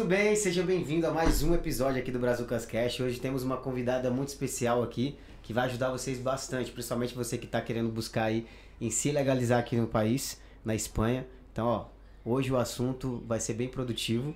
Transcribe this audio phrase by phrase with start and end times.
[0.00, 0.34] tudo bem?
[0.34, 3.02] Seja bem-vindo a mais um episódio aqui do Brasil Cascast.
[3.02, 7.44] Hoje temos uma convidada muito especial aqui que vai ajudar vocês bastante, principalmente você que
[7.44, 8.46] está querendo buscar aí
[8.80, 11.26] em se legalizar aqui no país, na Espanha.
[11.52, 11.84] Então, ó,
[12.24, 14.34] hoje o assunto vai ser bem produtivo.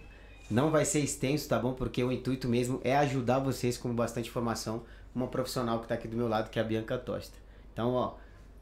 [0.51, 1.73] Não vai ser extenso, tá bom?
[1.73, 4.83] Porque o intuito mesmo é ajudar vocês com bastante informação,
[5.15, 7.39] uma profissional que está aqui do meu lado, que é a Bianca Tosta.
[7.73, 8.17] Então, ó,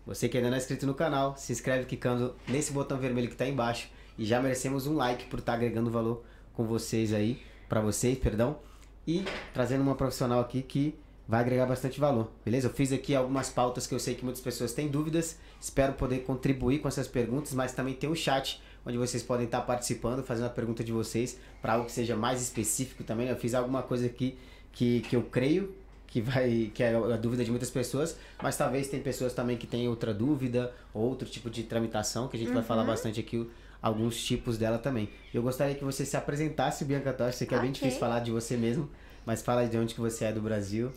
[0.06, 3.34] você que ainda não é inscrito no canal, se inscreve clicando nesse botão vermelho que
[3.34, 6.22] está embaixo e já merecemos um like por estar tá agregando valor
[6.54, 8.58] com vocês aí, para vocês, perdão,
[9.06, 10.94] e trazendo uma profissional aqui que
[11.26, 12.68] vai agregar bastante valor, beleza?
[12.68, 16.24] Eu fiz aqui algumas pautas que eu sei que muitas pessoas têm dúvidas, espero poder
[16.24, 20.46] contribuir com essas perguntas, mas também tem um chat onde vocês podem estar participando, fazendo
[20.46, 23.28] a pergunta de vocês para algo que seja mais específico também.
[23.28, 24.36] Eu fiz alguma coisa aqui
[24.72, 25.74] que, que eu creio
[26.12, 29.66] que vai que é a dúvida de muitas pessoas, mas talvez tem pessoas também que
[29.66, 32.56] têm outra dúvida, outro tipo de tramitação que a gente uhum.
[32.56, 32.88] vai falar uhum.
[32.88, 33.48] bastante aqui
[33.82, 35.10] alguns tipos dela também.
[35.34, 37.66] Eu gostaria que você se apresentasse, Bianca Tocha, sei que é okay.
[37.66, 38.88] bem difícil falar de você mesmo,
[39.26, 40.92] mas fala de onde que você é do Brasil.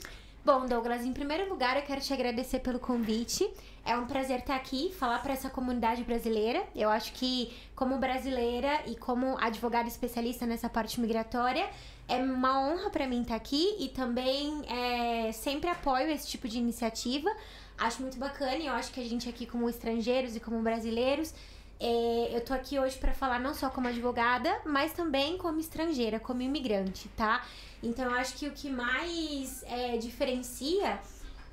[0.46, 3.50] Bom, Douglas, em primeiro lugar eu quero te agradecer pelo convite.
[3.84, 6.64] É um prazer estar aqui, falar para essa comunidade brasileira.
[6.76, 11.68] Eu acho que, como brasileira e como advogada especialista nessa parte migratória,
[12.08, 16.60] é uma honra para mim estar aqui e também é, sempre apoio esse tipo de
[16.60, 17.32] iniciativa.
[17.76, 21.34] Acho muito bacana e eu acho que a gente aqui, como estrangeiros e como brasileiros,
[21.80, 26.20] é, eu tô aqui hoje para falar não só como advogada, mas também como estrangeira,
[26.20, 27.46] como imigrante, tá?
[27.84, 31.00] Então eu acho que o que mais é, diferencia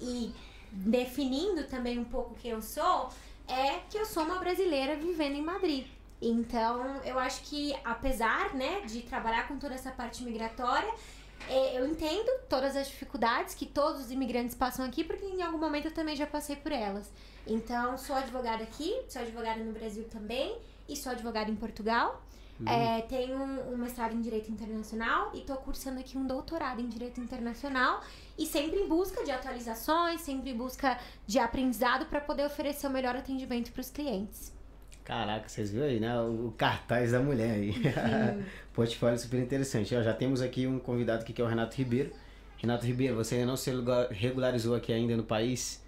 [0.01, 0.33] e
[0.71, 3.11] definindo também um pouco quem eu sou
[3.49, 5.87] é que eu sou uma brasileira vivendo em Madrid.
[6.21, 10.93] Então eu acho que apesar né, de trabalhar com toda essa parte migratória,
[11.49, 15.59] é, eu entendo todas as dificuldades que todos os imigrantes passam aqui, porque em algum
[15.59, 17.11] momento eu também já passei por elas.
[17.47, 20.57] Então, sou advogada aqui, sou advogada no Brasil também
[20.89, 22.23] e sou advogada em Portugal.
[22.61, 22.69] Uhum.
[22.69, 26.89] É, tenho um, um, mestrado em Direito Internacional e estou cursando aqui um doutorado em
[26.89, 28.03] Direito Internacional
[28.39, 32.91] e sempre em busca de atualizações, sempre em busca de aprendizado para poder oferecer o
[32.91, 34.53] melhor atendimento para os clientes.
[35.03, 36.21] Caraca, vocês viram aí, né?
[36.21, 37.75] O cartaz da mulher aí.
[38.73, 39.95] Portfólio super interessante.
[39.97, 42.13] Ó, já temos aqui um convidado aqui que é o Renato Ribeiro.
[42.57, 43.73] Renato Ribeiro, você ainda não se
[44.11, 45.82] regularizou aqui ainda no país?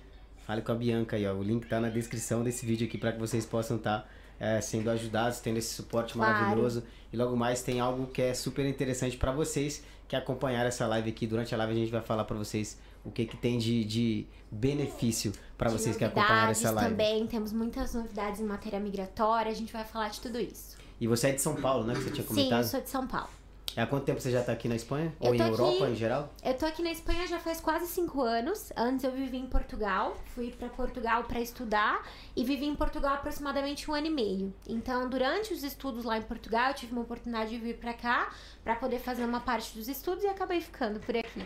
[0.46, 1.34] Fale com a Bianca aí, ó.
[1.34, 4.60] O link tá na descrição desse vídeo aqui para que vocês possam estar tá, é,
[4.60, 6.32] sendo ajudados, tendo esse suporte claro.
[6.32, 6.84] maravilhoso.
[7.12, 11.10] E logo mais tem algo que é super interessante para vocês que acompanhar essa live
[11.10, 11.26] aqui.
[11.26, 14.26] Durante a live a gente vai falar para vocês o que, que tem de, de
[14.50, 16.90] benefício para vocês que acompanharam essa live.
[16.90, 20.76] também, temos muitas novidades em matéria migratória, a gente vai falar de tudo isso.
[21.00, 21.94] E você é de São Paulo, né?
[21.94, 22.62] Que você tinha comentado?
[22.62, 23.28] Sim, eu sou de São Paulo.
[23.76, 25.12] Há quanto tempo você já está aqui na Espanha?
[25.18, 26.32] Ou em Europa em geral?
[26.44, 28.72] Eu tô aqui na Espanha já faz quase cinco anos.
[28.76, 30.16] Antes eu vivi em Portugal.
[30.26, 34.54] Fui para Portugal para estudar e vivi em Portugal aproximadamente um ano e meio.
[34.68, 38.32] Então, durante os estudos lá em Portugal, eu tive uma oportunidade de vir para cá
[38.62, 41.44] para poder fazer uma parte dos estudos e acabei ficando por aqui.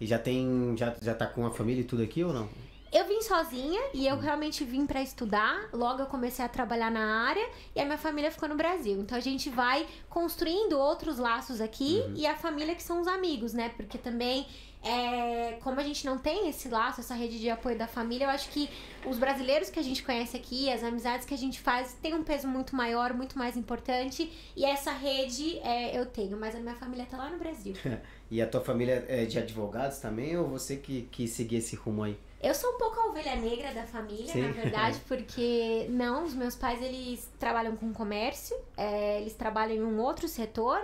[0.00, 0.74] E já tem.
[0.78, 2.48] Já, já tá com a família e tudo aqui ou não?
[2.92, 5.68] Eu vim sozinha e eu realmente vim para estudar.
[5.72, 9.00] Logo eu comecei a trabalhar na área e a minha família ficou no Brasil.
[9.00, 12.14] Então a gente vai construindo outros laços aqui uhum.
[12.16, 13.68] e a família que são os amigos, né?
[13.76, 14.44] Porque também
[14.82, 18.30] é, como a gente não tem esse laço, essa rede de apoio da família, eu
[18.30, 18.68] acho que
[19.06, 22.24] os brasileiros que a gente conhece aqui, as amizades que a gente faz, tem um
[22.24, 24.32] peso muito maior, muito mais importante.
[24.56, 27.74] E essa rede é, eu tenho, mas a minha família tá lá no Brasil.
[28.30, 32.02] e a tua família é de advogados também, ou você que, que seguir esse rumo
[32.02, 32.16] aí?
[32.42, 34.42] Eu sou um pouco a ovelha negra da família, Sim.
[34.42, 39.84] na verdade, porque não, os meus pais eles trabalham com comércio, é, eles trabalham em
[39.84, 40.82] um outro setor.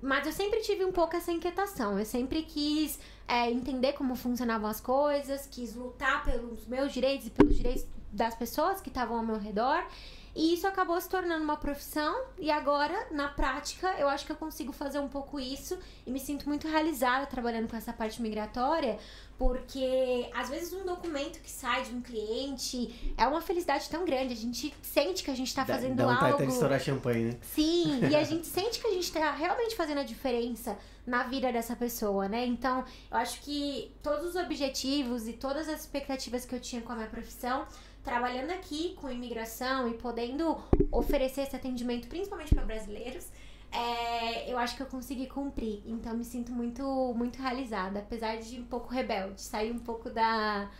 [0.00, 1.98] Mas eu sempre tive um pouco essa inquietação.
[1.98, 7.30] Eu sempre quis é, entender como funcionavam as coisas, quis lutar pelos meus direitos e
[7.30, 9.82] pelos direitos das pessoas que estavam ao meu redor.
[10.34, 14.36] E isso acabou se tornando uma profissão e agora, na prática, eu acho que eu
[14.36, 18.98] consigo fazer um pouco isso e me sinto muito realizada trabalhando com essa parte migratória,
[19.38, 24.32] porque às vezes um documento que sai de um cliente é uma felicidade tão grande,
[24.32, 26.34] a gente sente que a gente está fazendo dá, dá algo.
[26.34, 27.36] Até estourar champanhe, né?
[27.40, 30.76] Sim, e a gente sente que a gente está realmente fazendo a diferença
[31.06, 32.44] na vida dessa pessoa, né?
[32.44, 36.92] Então, eu acho que todos os objetivos e todas as expectativas que eu tinha com
[36.92, 37.66] a minha profissão
[38.04, 40.56] trabalhando aqui com imigração e podendo
[40.92, 43.26] oferecer esse atendimento, principalmente para brasileiros,
[43.72, 45.82] é, eu acho que eu consegui cumprir.
[45.86, 46.84] Então me sinto muito,
[47.16, 50.70] muito realizada, apesar de um pouco rebelde, sair um pouco da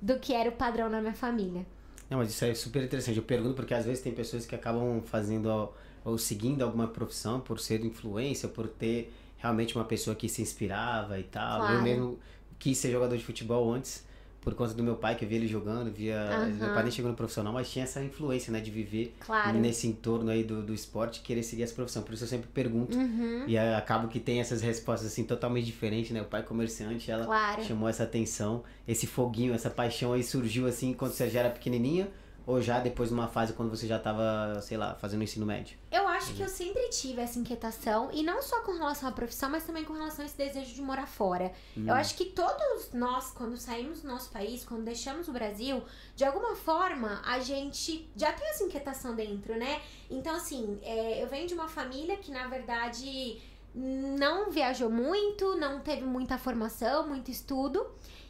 [0.00, 1.66] do que era o padrão na minha família.
[2.08, 3.18] Não, mas isso é super interessante.
[3.18, 5.70] Eu pergunto porque às vezes tem pessoas que acabam fazendo
[6.02, 11.20] ou seguindo alguma profissão por ser influência, por ter realmente uma pessoa que se inspirava
[11.20, 11.60] e tal.
[11.60, 11.74] Claro.
[11.74, 12.18] Eu mesmo
[12.58, 14.06] quis ser jogador de futebol antes,
[14.40, 16.16] por conta do meu pai, que eu via ele jogando, via.
[16.18, 16.46] Aham.
[16.48, 19.58] Meu pai nem chegou no profissional, mas tinha essa influência, né, de viver Claro.
[19.58, 22.02] nesse entorno aí do, do esporte, querer seguir essa profissão.
[22.02, 22.96] Por isso eu sempre pergunto.
[22.96, 23.44] Uhum.
[23.46, 26.22] E aí acabo que tem essas respostas assim totalmente diferentes, né?
[26.22, 27.62] O pai comerciante, ela Claro.
[27.64, 32.08] chamou essa atenção, esse foguinho, essa paixão aí surgiu assim quando você já era pequenininha
[32.46, 35.78] ou já depois numa fase quando você já tava, sei lá, fazendo o ensino médio?
[35.90, 39.50] Eu acho que eu sempre tive essa inquietação, e não só com relação à profissão,
[39.50, 41.52] mas também com relação a esse desejo de morar fora.
[41.76, 45.82] Eu acho que todos nós, quando saímos do nosso país, quando deixamos o Brasil,
[46.14, 49.80] de alguma forma a gente já tem essa inquietação dentro, né?
[50.10, 53.40] Então, assim, é, eu venho de uma família que, na verdade,
[53.74, 57.86] não viajou muito, não teve muita formação, muito estudo.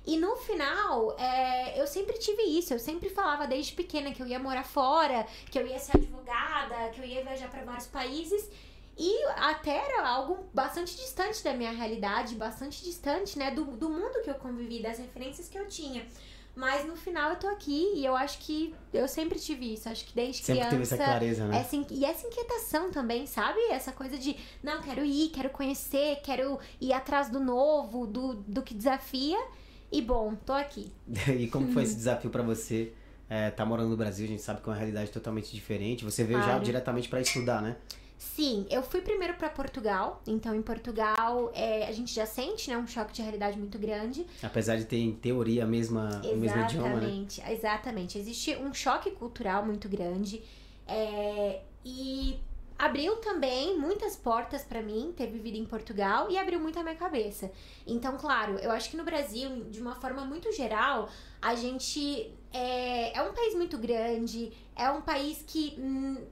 [0.07, 2.73] E no final, é, eu sempre tive isso.
[2.73, 6.89] Eu sempre falava desde pequena que eu ia morar fora, que eu ia ser advogada,
[6.91, 8.49] que eu ia viajar para vários países.
[8.97, 14.21] E até era algo bastante distante da minha realidade, bastante distante, né, do, do mundo
[14.23, 16.07] que eu convivi, das referências que eu tinha.
[16.55, 19.89] Mas no final eu tô aqui e eu acho que eu sempre tive isso.
[19.89, 20.95] Acho que desde Sempre teve criança.
[20.97, 21.59] essa clareza, né?
[21.59, 23.59] Essa, e essa inquietação também, sabe?
[23.71, 28.63] Essa coisa de, não, quero ir, quero conhecer, quero ir atrás do novo, do, do
[28.63, 29.39] que desafia.
[29.93, 30.91] E bom, tô aqui.
[31.39, 32.93] e como foi esse desafio pra você?
[33.29, 36.05] É, tá morando no Brasil, a gente sabe que é uma realidade totalmente diferente.
[36.05, 36.65] Você veio já Claro.
[36.65, 37.77] diretamente pra estudar, né?
[38.19, 40.21] Sim, eu fui primeiro pra Portugal.
[40.27, 44.27] Então, em Portugal, é, a gente já sente né, um choque de realidade muito grande.
[44.43, 47.07] Apesar de ter em teoria a mesma, o mesmo idioma, né?
[47.07, 48.19] Exatamente, exatamente.
[48.19, 50.43] Existe um choque cultural muito grande.
[50.87, 52.37] é, e
[52.81, 56.95] abriu também muitas portas pra mim ter vivido em Portugal e abriu muito a minha
[56.95, 57.53] cabeça.
[57.87, 61.11] Então, claro, eu acho que no Brasil, de uma forma muito geral,
[61.43, 66.25] a gente é, é um país muito grande, é um país que hum,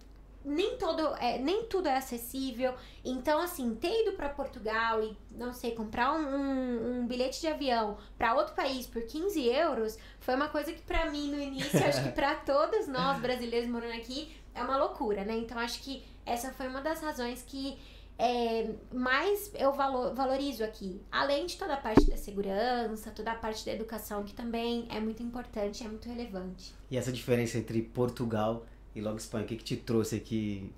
[0.42, 2.72] nem todo é, nem tudo é acessível.
[3.04, 7.46] Então, assim, ter ido pra Portugal e, não sei, comprar um, um, um bilhete de
[7.46, 11.78] avião pra outro país por 15 euros foi uma coisa que pra mim no início,
[11.86, 15.37] acho que pra todos nós brasileiros morando aqui, é uma loucura, né?
[15.37, 17.78] Então, acho que essa foi uma das razões que
[18.19, 21.00] é, mais eu valo- valorizo aqui.
[21.10, 24.99] Além de toda a parte da segurança, toda a parte da educação, que também é
[25.00, 26.75] muito importante, é muito relevante.
[26.90, 30.72] E essa diferença entre Portugal e logo Espanha, o que, que te trouxe aqui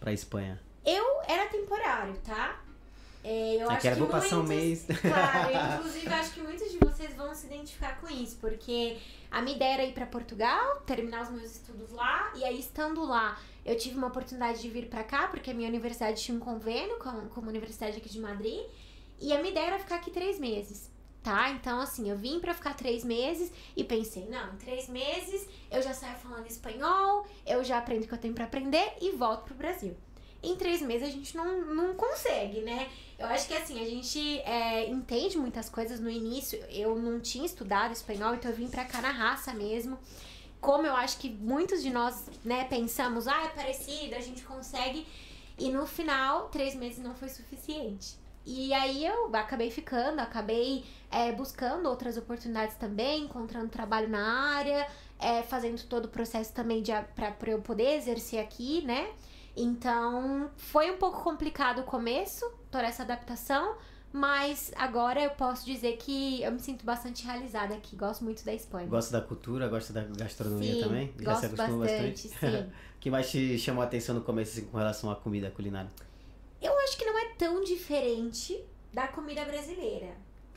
[0.00, 0.60] pra Espanha?
[0.84, 2.60] Eu era temporário, tá?
[3.22, 4.86] É, eu acho que vou passar um muitos- mês.
[5.00, 8.96] Claro, inclusive acho que muitos de vocês vão se identificar com isso, porque
[9.30, 13.04] a minha ideia era ir pra Portugal, terminar os meus estudos lá, e aí estando
[13.04, 16.40] lá, eu tive uma oportunidade de vir pra cá, porque a minha universidade tinha um
[16.40, 18.60] convênio com, com universidade aqui de Madrid,
[19.20, 20.90] e a minha ideia era ficar aqui três meses.
[21.22, 21.50] Tá?
[21.50, 25.82] Então, assim, eu vim pra ficar três meses e pensei, não, em três meses eu
[25.82, 29.44] já saio falando espanhol, eu já aprendo o que eu tenho pra aprender e volto
[29.44, 29.94] pro Brasil.
[30.42, 32.88] Em três meses a gente não, não consegue, né?
[33.18, 36.58] Eu acho que assim, a gente é, entende muitas coisas no início.
[36.70, 39.98] Eu não tinha estudado espanhol, então eu vim pra cá na raça mesmo.
[40.60, 45.06] Como eu acho que muitos de nós, né, pensamos, ah, é parecido, a gente consegue.
[45.58, 48.14] E no final, três meses não foi suficiente.
[48.46, 54.86] E aí eu acabei ficando, acabei é, buscando outras oportunidades também, encontrando trabalho na área,
[55.18, 59.10] é, fazendo todo o processo também de, a- pra, pra eu poder exercer aqui, né?
[59.56, 63.76] Então, foi um pouco complicado o começo, toda essa adaptação,
[64.12, 68.52] mas agora eu posso dizer que eu me sinto bastante realizada aqui, gosto muito da
[68.52, 68.88] Espanha.
[68.88, 71.14] Gosta da cultura, gosta da gastronomia sim, também?
[71.22, 72.36] gosto bastante, sim.
[72.96, 75.90] O que mais te chamou a atenção no começo assim, com relação à comida culinária?
[76.60, 80.14] Eu acho que não é tão diferente da comida brasileira.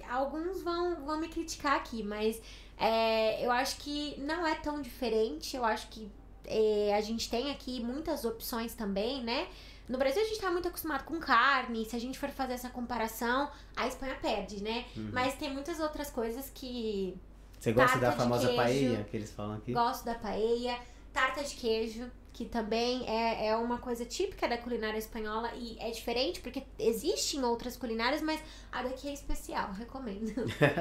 [0.10, 2.41] Alguns vão, vão me criticar aqui, mas
[2.77, 5.56] é, eu acho que não é tão diferente.
[5.56, 6.12] Eu acho que
[6.46, 9.48] é, a gente tem aqui muitas opções também, né?
[9.88, 11.86] No Brasil a gente tá muito acostumado com carne.
[11.86, 14.86] Se a gente for fazer essa comparação, a Espanha perde, né?
[14.96, 15.10] Uhum.
[15.12, 17.18] Mas tem muitas outras coisas que
[17.60, 18.56] Você gosta tarta da famosa queijo.
[18.62, 19.74] paella que eles falam aqui?
[19.74, 20.78] Gosto da paella,
[21.12, 25.92] tarta de queijo, que também é, é uma coisa típica da culinária espanhola e é
[25.92, 30.34] diferente porque existem outras culinárias, mas a daqui é especial, recomendo.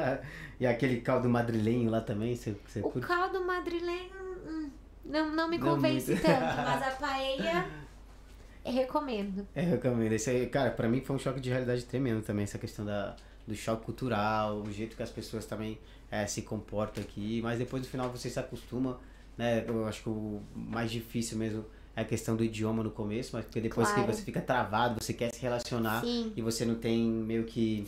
[0.61, 3.07] e aquele caldo madrilenho lá também, você, você O curte?
[3.07, 4.15] caldo madrilenho
[4.47, 4.71] hum,
[5.05, 6.23] não, não me Não convence muito.
[6.23, 7.67] tanto, mas a paella
[8.65, 9.47] eu recomendo.
[9.55, 10.13] É, recomendo.
[10.13, 13.17] Esse aí, cara, pra mim foi um choque de realidade tremendo também, essa questão da,
[13.47, 15.79] do choque cultural, o jeito que as pessoas também
[16.11, 19.01] é, se comportam aqui, mas depois no final você se acostuma,
[19.37, 19.65] né?
[19.67, 21.65] Eu acho que o mais difícil mesmo
[21.97, 24.07] é a questão do idioma no começo, mas porque depois Claro.
[24.09, 27.87] que você fica travado, você quer se relacionar Sim, e você não tem meio que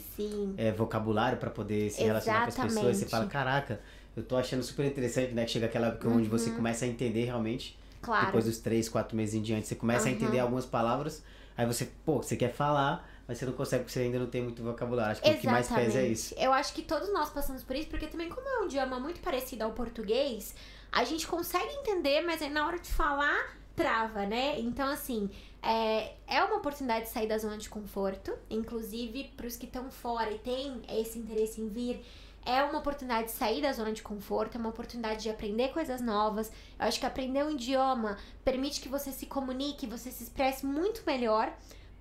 [0.57, 3.11] é, vocabulário pra poder se relacionar com as pessoas, você Exatamente.
[3.11, 3.81] fala, caraca,
[4.17, 5.45] eu tô achando super interessante, né?
[5.45, 6.57] Que chega aquela época onde você Uhum.
[6.57, 8.27] começa a entender realmente Claro.
[8.27, 10.17] depois dos três, quatro meses em diante, você começa a Aham.
[10.17, 11.23] entender algumas palavras,
[11.57, 14.43] Aí você, pô, você quer falar, mas você não consegue porque você ainda não tem
[14.43, 15.13] muito vocabulário.
[15.13, 16.35] Acho que o que mais pesa é isso.
[16.37, 19.21] Eu acho que todos nós passamos por isso, porque também, como é um idioma muito
[19.21, 20.55] parecido ao português,
[20.91, 24.59] a gente consegue entender, mas aí na hora de falar, trava, né?
[24.59, 25.31] Então, assim,
[25.63, 29.91] é, é uma oportunidade de sair da zona de conforto, inclusive para os que estão
[29.93, 32.05] fora e têm esse interesse em vir.
[32.47, 36.01] É uma oportunidade de sair da zona de conforto, é uma oportunidade de aprender coisas
[36.01, 36.53] novas.
[36.79, 41.03] Eu acho que aprender um idioma permite que você se comunique, você se expresse muito
[41.07, 41.53] melhor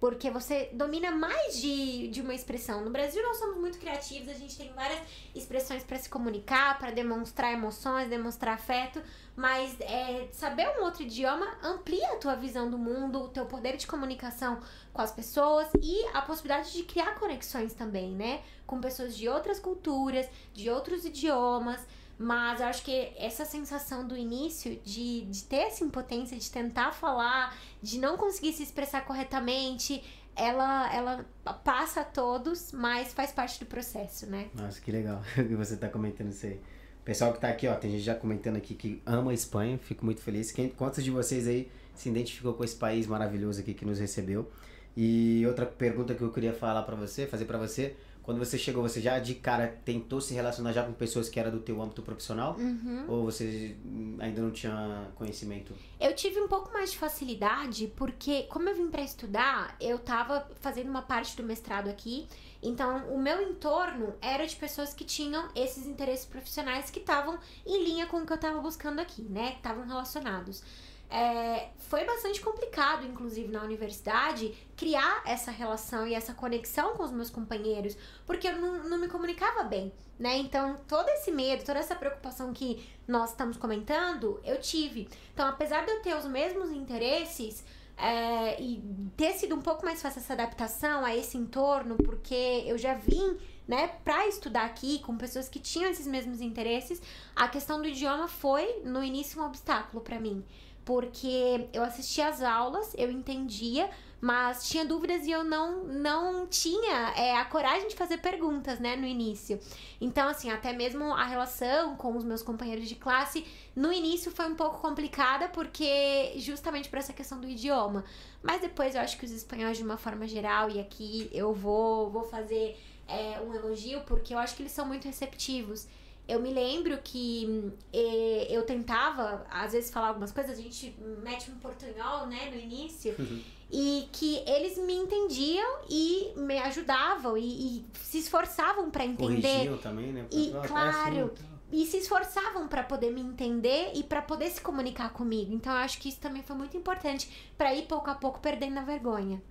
[0.03, 2.83] porque você domina mais de, de uma expressão.
[2.83, 4.99] No Brasil nós somos muito criativos, a gente tem várias
[5.33, 9.01] expressões para se comunicar, para demonstrar emoções, demonstrar afeto,
[9.33, 13.77] mas é, saber um outro idioma amplia a tua visão do mundo, o teu poder
[13.77, 14.59] de comunicação
[14.91, 18.41] com as pessoas e a possibilidade de criar conexões também, né?
[18.67, 21.79] Com pessoas de outras culturas, de outros idiomas.
[22.17, 26.91] Mas eu acho que essa sensação do início de, de ter essa impotência, de tentar
[26.91, 30.03] falar, de não conseguir se expressar corretamente,
[30.35, 31.25] ela, ela
[31.63, 34.49] passa a todos, mas faz parte do processo, né?
[34.53, 36.59] Nossa, que legal que você tá comentando isso aí.
[37.03, 40.05] Pessoal que tá aqui, ó, tem gente já comentando aqui que ama a Espanha, fico
[40.05, 40.51] muito feliz.
[40.51, 44.49] Quem, quantos de vocês aí se identificou com esse país maravilhoso aqui que nos recebeu?
[44.95, 48.81] E outra pergunta que eu queria falar para você, fazer para você, quando você chegou,
[48.81, 52.01] você já de cara tentou se relacionar já com pessoas que eram do teu âmbito
[52.01, 52.55] profissional?
[52.57, 53.05] Uhum.
[53.07, 53.75] Ou você
[54.17, 55.73] ainda não tinha conhecimento?
[55.99, 60.49] Eu tive um pouco mais de facilidade, porque como eu vim para estudar, eu tava
[60.61, 62.25] fazendo uma parte do mestrado aqui.
[62.61, 67.83] Então, o meu entorno era de pessoas que tinham esses interesses profissionais que estavam em
[67.83, 69.51] linha com o que eu tava buscando aqui, né?
[69.51, 70.63] Que estavam relacionados.
[71.09, 77.11] É, foi bastante complicado, inclusive na universidade, criar essa relação e essa conexão com os
[77.11, 77.95] meus companheiros,
[78.25, 80.37] porque eu não, não me comunicava bem, né?
[80.37, 85.07] Então, todo esse medo, toda essa preocupação que nós estamos comentando, eu tive.
[85.33, 87.63] Então, apesar de eu ter os mesmos interesses,
[87.95, 88.81] é, e
[89.15, 93.37] ter sido um pouco mais fácil essa adaptação a esse entorno, porque eu já vim,
[93.67, 97.01] né, para estudar aqui com pessoas que tinham esses mesmos interesses,
[97.35, 100.43] a questão do idioma foi no início um obstáculo para mim
[100.85, 107.13] porque eu assistia às aulas, eu entendia, mas tinha dúvidas e eu não, não tinha
[107.17, 109.59] é, a coragem de fazer perguntas, né, no início.
[109.99, 114.45] Então, assim, até mesmo a relação com os meus companheiros de classe, no início foi
[114.47, 118.05] um pouco complicada, porque justamente por essa questão do idioma.
[118.41, 122.09] Mas depois eu acho que os espanhóis, de uma forma geral, e aqui eu vou,
[122.09, 125.85] vou fazer é, um elogio, porque eu acho que eles são muito receptivos.
[126.27, 131.51] Eu me lembro que eh, eu tentava, às vezes, falar algumas coisas, a gente mete
[131.51, 133.41] um portunhol, né, no início, uhum.
[133.69, 139.41] e que eles me entendiam e me ajudavam e, e se esforçavam para entender.
[139.41, 140.25] Corrigiam também, né?
[140.31, 141.45] E, claro, assim, então.
[141.73, 145.53] e se esforçavam para poder me entender e para poder se comunicar comigo.
[145.53, 148.77] Então, eu acho que isso também foi muito importante para ir pouco a pouco perdendo
[148.77, 149.43] a vergonha.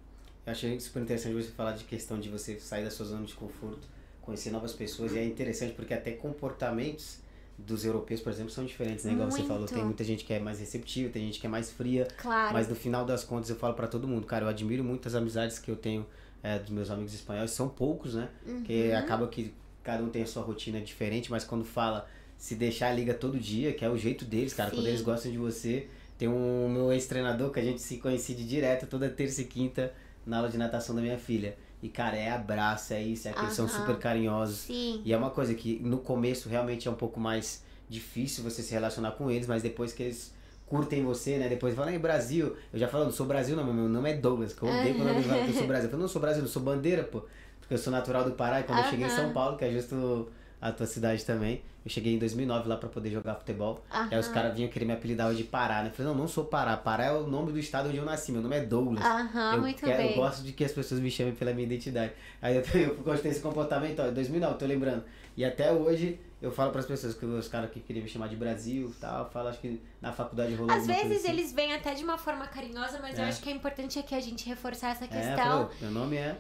[0.47, 3.35] Eu achei super interessante você falar de questão de você sair da sua zona de
[3.35, 3.92] conforto
[4.23, 7.19] conhecer novas pessoas e é interessante porque até comportamentos
[7.59, 9.13] dos europeus, por exemplo, são diferentes, né?
[9.13, 9.43] Igual Muito.
[9.43, 12.09] você falou, tem muita gente que é mais receptiva, tem gente que é mais fria.
[12.17, 12.55] Claro.
[12.55, 15.15] Mas no final das contas eu falo para todo mundo, cara, eu admiro muito as
[15.15, 16.07] amizades que eu tenho
[16.43, 18.29] é, dos meus amigos espanhóis, são poucos, né?
[18.47, 18.63] Uhum.
[18.63, 19.53] Que acaba que
[19.83, 23.73] cada um tem a sua rotina diferente, mas quando fala se deixar liga todo dia,
[23.73, 24.77] que é o jeito deles, cara, Sim.
[24.77, 25.89] quando eles gostam de você.
[26.19, 29.93] Tem um meu ex-treinador que a gente se coincide direto toda terça e quinta
[30.25, 31.57] na aula de natação da minha filha.
[31.83, 34.59] E, cara, é abraço, é isso, é que eles são super carinhosos.
[34.59, 35.03] Sim.
[35.05, 38.73] E é uma coisa que no começo realmente é um pouco mais difícil você se
[38.73, 40.33] relacionar com eles, mas depois que eles
[40.65, 41.49] curtem você, né?
[41.49, 42.57] Depois falam, Brasil.
[42.73, 45.09] Eu já falo, não sou Brasil, não, meu nome é Douglas, que eu odeio quando
[45.09, 45.87] alguém fala que eu sou Brasil.
[45.87, 47.25] Eu falo, não sou Brasil, eu sou bandeira, pô.
[47.61, 49.71] Porque eu sou natural do Pará e quando eu cheguei em São Paulo, que é
[49.71, 50.29] justo
[50.63, 51.61] a tua cidade também.
[51.85, 53.83] Eu cheguei em 2009 lá pra poder jogar futebol.
[53.93, 54.09] Aham.
[54.13, 55.89] Aí os caras vinham querer me apelidar de Pará, né?
[55.89, 56.77] Eu falei, não, não sou Pará.
[56.77, 58.31] Pará é o nome do estado onde eu nasci.
[58.31, 59.05] Meu nome é Douglas.
[59.05, 60.11] Aham, eu, muito quero- bem.
[60.11, 62.13] eu gosto de que as pessoas me chamem pela minha identidade.
[62.41, 65.03] Aí eu, eu gosto desse comportamento, ó, em 2009, tô lembrando.
[65.37, 68.37] E até hoje eu falo pras pessoas que os caras que queriam me chamar de
[68.37, 71.29] Brasil e tal, eu falo, acho que na faculdade rolou Às vezes assim.
[71.31, 73.29] eles vêm até de uma forma carinhosa, mas eu É.
[73.29, 75.37] acho que é importante aqui a gente reforçar essa É, questão.
[75.37, 76.37] falou, meu nome é.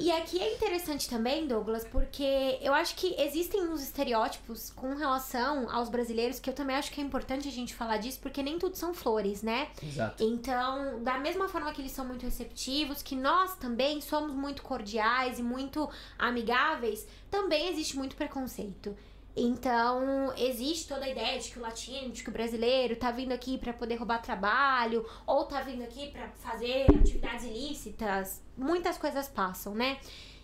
[0.00, 5.70] E aqui é interessante também, Douglas, porque eu acho que existem uns estereótipos com relação
[5.70, 8.58] aos brasileiros que eu também acho que é importante a gente falar disso, porque nem
[8.58, 9.68] tudo são flores, né?
[9.82, 10.24] Exato.
[10.24, 15.38] Então, da mesma forma que eles são muito receptivos, que nós também somos muito cordiais
[15.38, 15.88] e muito
[16.18, 18.96] amigáveis, também existe muito preconceito.
[19.36, 23.32] Então, existe toda a ideia de que o latino, de que o brasileiro tá vindo
[23.32, 28.42] aqui pra poder roubar trabalho, ou tá vindo aqui pra fazer atividades ilícitas.
[28.56, 29.98] Muitas coisas passam, né?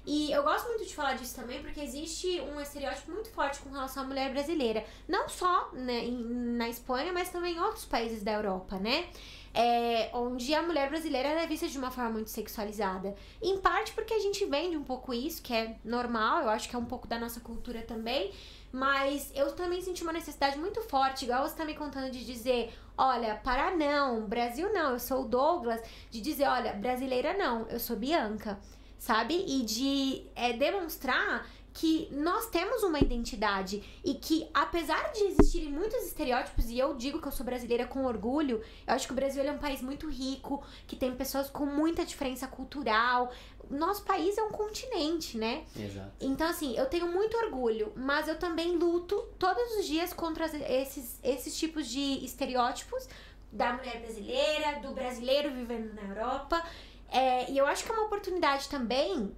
[0.04, 3.70] E eu gosto muito de falar disso também, porque existe um estereótipo muito forte com
[3.70, 4.84] relação à mulher brasileira.
[5.08, 9.08] Não só né, na Espanha, mas também em outros países da Europa, né?
[9.54, 13.14] É, onde a mulher brasileira é vista de uma forma muito sexualizada.
[13.40, 16.74] Em parte porque a gente vende um pouco isso, que é normal, eu acho que
[16.74, 18.32] é um pouco da nossa cultura também.
[18.72, 22.72] Mas eu também senti uma necessidade muito forte, igual você tá me contando, de dizer:
[22.96, 27.78] olha, para não, Brasil não, eu sou o Douglas, de dizer: olha, brasileira não, eu
[27.78, 28.58] sou Bianca,
[28.98, 29.44] sabe?
[29.46, 36.04] E de é, demonstrar que nós temos uma identidade e que apesar de existirem muitos
[36.04, 39.42] estereótipos e eu digo que eu sou brasileira com orgulho, eu acho que o Brasil
[39.42, 43.32] é um país muito rico, que tem pessoas com muita diferença cultural.
[43.70, 45.64] Nosso país é um continente, né?
[45.76, 46.12] Exato.
[46.20, 51.18] Então assim, eu tenho muito orgulho, mas eu também luto todos os dias contra esses
[51.22, 53.08] esses tipos de estereótipos
[53.50, 56.62] da mulher brasileira, do brasileiro vivendo na Europa.
[57.10, 59.34] É, e eu acho que é uma oportunidade também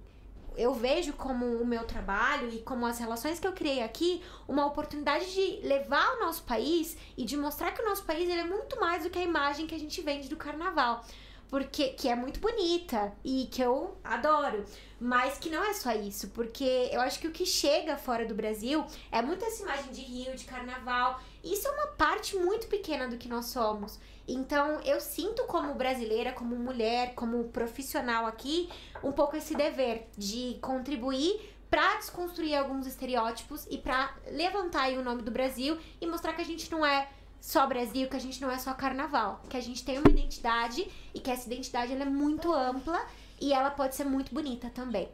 [0.57, 4.65] eu vejo como o meu trabalho e como as relações que eu criei aqui uma
[4.65, 8.45] oportunidade de levar o nosso país e de mostrar que o nosso país ele é
[8.45, 11.03] muito mais do que a imagem que a gente vende do carnaval.
[11.49, 14.65] Porque que é muito bonita e que eu adoro,
[14.99, 18.33] mas que não é só isso, porque eu acho que o que chega fora do
[18.33, 21.19] Brasil é muito essa imagem de Rio, de carnaval.
[21.43, 23.99] Isso é uma parte muito pequena do que nós somos.
[24.27, 28.69] Então, eu sinto como brasileira, como mulher, como profissional aqui,
[29.03, 35.21] um pouco esse dever de contribuir para desconstruir alguns estereótipos e para levantar o nome
[35.21, 37.07] do Brasil e mostrar que a gente não é
[37.45, 40.87] só Brasil, que a gente não é só carnaval, que a gente tem uma identidade
[41.13, 43.05] e que essa identidade ela é muito ampla
[43.39, 45.07] e ela pode ser muito bonita também.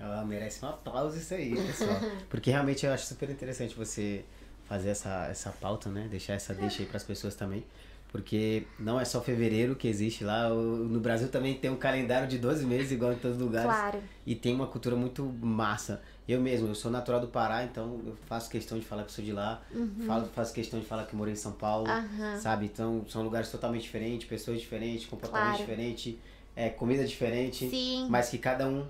[0.00, 2.00] Ela merece um aplauso isso aí, pessoal.
[2.30, 4.24] Porque realmente eu acho super interessante você
[4.64, 6.08] fazer essa, essa pauta, né?
[6.10, 7.62] Deixar essa deixa aí para as pessoas também
[8.14, 10.48] porque não é só fevereiro que existe lá.
[10.48, 13.68] No Brasil também tem um calendário de 12 meses, igual em todos os lugares.
[13.68, 13.98] Claro.
[14.24, 16.00] E tem uma cultura muito massa.
[16.26, 19.22] Eu mesmo, eu sou natural do Pará, então eu faço questão de falar que sou
[19.22, 19.62] de lá.
[19.70, 20.04] Uhum.
[20.06, 22.40] Falo, faço questão de falar que morei em São Paulo, uhum.
[22.40, 22.64] sabe?
[22.66, 25.58] Então são lugares totalmente diferentes, pessoas diferentes, comportamento claro.
[25.58, 26.18] diferente,
[26.56, 27.68] é, comida diferente.
[27.68, 28.06] Sim.
[28.08, 28.86] Mas que cada um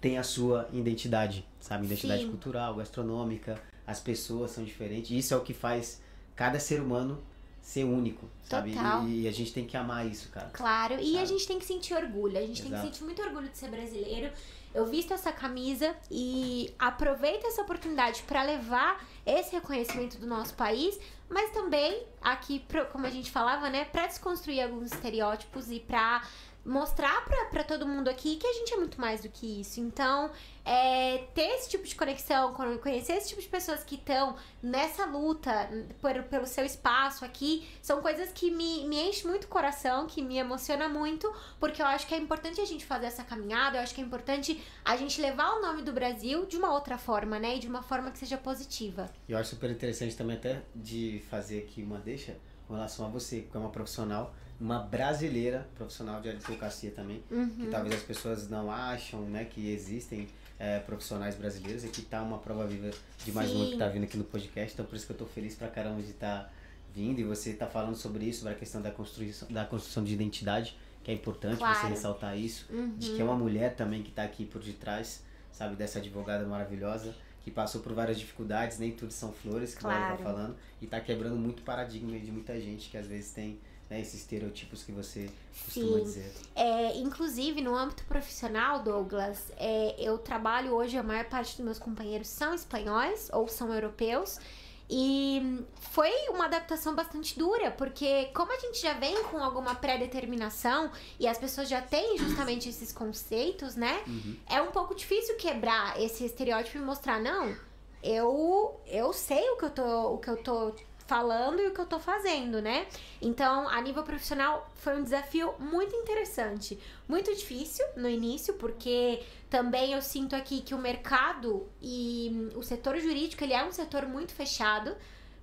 [0.00, 1.86] tem a sua identidade, sabe?
[1.86, 2.28] Identidade Sim.
[2.28, 3.58] cultural, gastronômica.
[3.86, 5.10] As pessoas são diferentes.
[5.10, 6.02] Isso é o que faz
[6.34, 7.22] cada ser humano
[7.66, 8.72] ser único, sabe?
[9.08, 10.50] E, e, a gente tem que amar isso, cara.
[10.52, 11.04] Claro, sabe?
[11.04, 12.38] e a gente tem que sentir orgulho.
[12.38, 12.70] A gente Exato.
[12.70, 14.32] tem que sentir muito orgulho de ser brasileiro.
[14.76, 21.00] Eu visto essa camisa e aproveito essa oportunidade para levar esse reconhecimento do nosso país,
[21.30, 22.62] mas também aqui,
[22.92, 26.22] como a gente falava, né, para desconstruir alguns estereótipos e para
[26.62, 29.80] mostrar para todo mundo aqui que a gente é muito mais do que isso.
[29.80, 30.30] Então,
[30.66, 32.52] é, ter esse tipo de conexão,
[32.82, 38.02] conhecer esse tipo de pessoas que estão nessa luta por, pelo seu espaço aqui, são
[38.02, 42.04] coisas que me, me enchem muito o coração, que me emociona muito, porque eu acho
[42.08, 45.20] que é importante a gente fazer essa caminhada, eu acho que é importante a gente
[45.20, 47.56] levar o nome do Brasil de uma outra forma, né?
[47.56, 49.08] E de uma forma que seja positiva.
[49.28, 53.42] Eu acho super interessante também até de fazer aqui uma deixa com relação a você,
[53.42, 57.48] que é uma profissional uma brasileira profissional de advocacia também, uhum.
[57.50, 60.26] que talvez as pessoas não acham, né, que existem
[60.58, 62.90] é, profissionais brasileiros e que tá uma prova viva
[63.24, 63.56] de mais Sim.
[63.56, 65.68] uma que tá vindo aqui no podcast, então por isso que eu tô feliz pra
[65.68, 66.50] caramba de estar tá
[66.94, 70.14] vindo e você tá falando sobre isso, sobre a questão da construção, da construção de
[70.14, 71.78] identidade, que é importante claro.
[71.78, 72.96] você ressaltar isso, uhum.
[72.96, 77.14] de que é uma mulher também que tá aqui por detrás, sabe, dessa advogada maravilhosa,
[77.46, 80.02] que passou por várias dificuldades, nem tudo são flores, que claro.
[80.02, 83.56] ela tá falando, e tá quebrando muito paradigma de muita gente que às vezes tem
[83.88, 85.30] né, esses estereotipos que você
[85.64, 86.02] costuma Sim.
[86.02, 86.32] dizer.
[86.56, 91.78] É, inclusive, no âmbito profissional, Douglas, é, eu trabalho hoje, a maior parte dos meus
[91.78, 94.40] companheiros são espanhóis ou são europeus.
[94.88, 100.92] E foi uma adaptação bastante dura, porque como a gente já vem com alguma pré-determinação
[101.18, 104.02] e as pessoas já têm justamente esses conceitos, né?
[104.06, 104.36] Uhum.
[104.48, 107.56] É um pouco difícil quebrar esse estereótipo e mostrar, não,
[108.02, 110.72] eu eu sei o que eu tô, o que eu tô
[111.06, 112.86] falando e o que eu tô fazendo, né?
[113.22, 116.78] Então, a nível profissional, foi um desafio muito interessante.
[117.08, 119.22] Muito difícil no início, porque
[119.56, 124.06] também eu sinto aqui que o mercado e o setor jurídico, ele é um setor
[124.06, 124.94] muito fechado.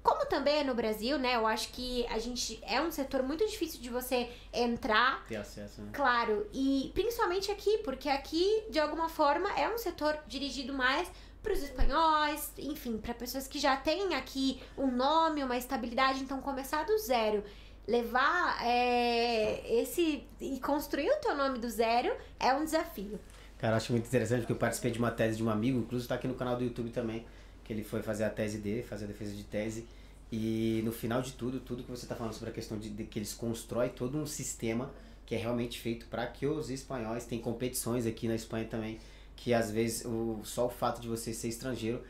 [0.03, 1.35] Como também é no Brasil, né?
[1.35, 5.25] Eu acho que a gente é um setor muito difícil de você entrar.
[5.25, 5.89] Ter acesso, né?
[5.93, 6.47] Claro.
[6.53, 11.09] E principalmente aqui, porque aqui, de alguma forma, é um setor dirigido mais
[11.41, 16.39] para os espanhóis, enfim, para pessoas que já têm aqui um nome, uma estabilidade, então
[16.39, 17.43] começar do zero,
[17.87, 23.19] levar é, esse e construir o teu nome do zero é um desafio.
[23.63, 26.15] Cara, acho muito interessante porque eu participei de uma tese de um amigo, inclusive está
[26.15, 27.25] aqui no canal do YouTube também,
[27.63, 29.85] que ele foi fazer a tese dele, fazer a defesa de tese.
[30.29, 33.05] E no final de tudo, tudo que você está falando sobre a questão de, de,
[33.05, 34.91] que eles constroem todo um sistema
[35.25, 38.99] que é realmente feito para que os espanhóis, tem competições aqui na Espanha também,
[39.37, 42.01] que às vezes o, só o fato de você ser estrangeiro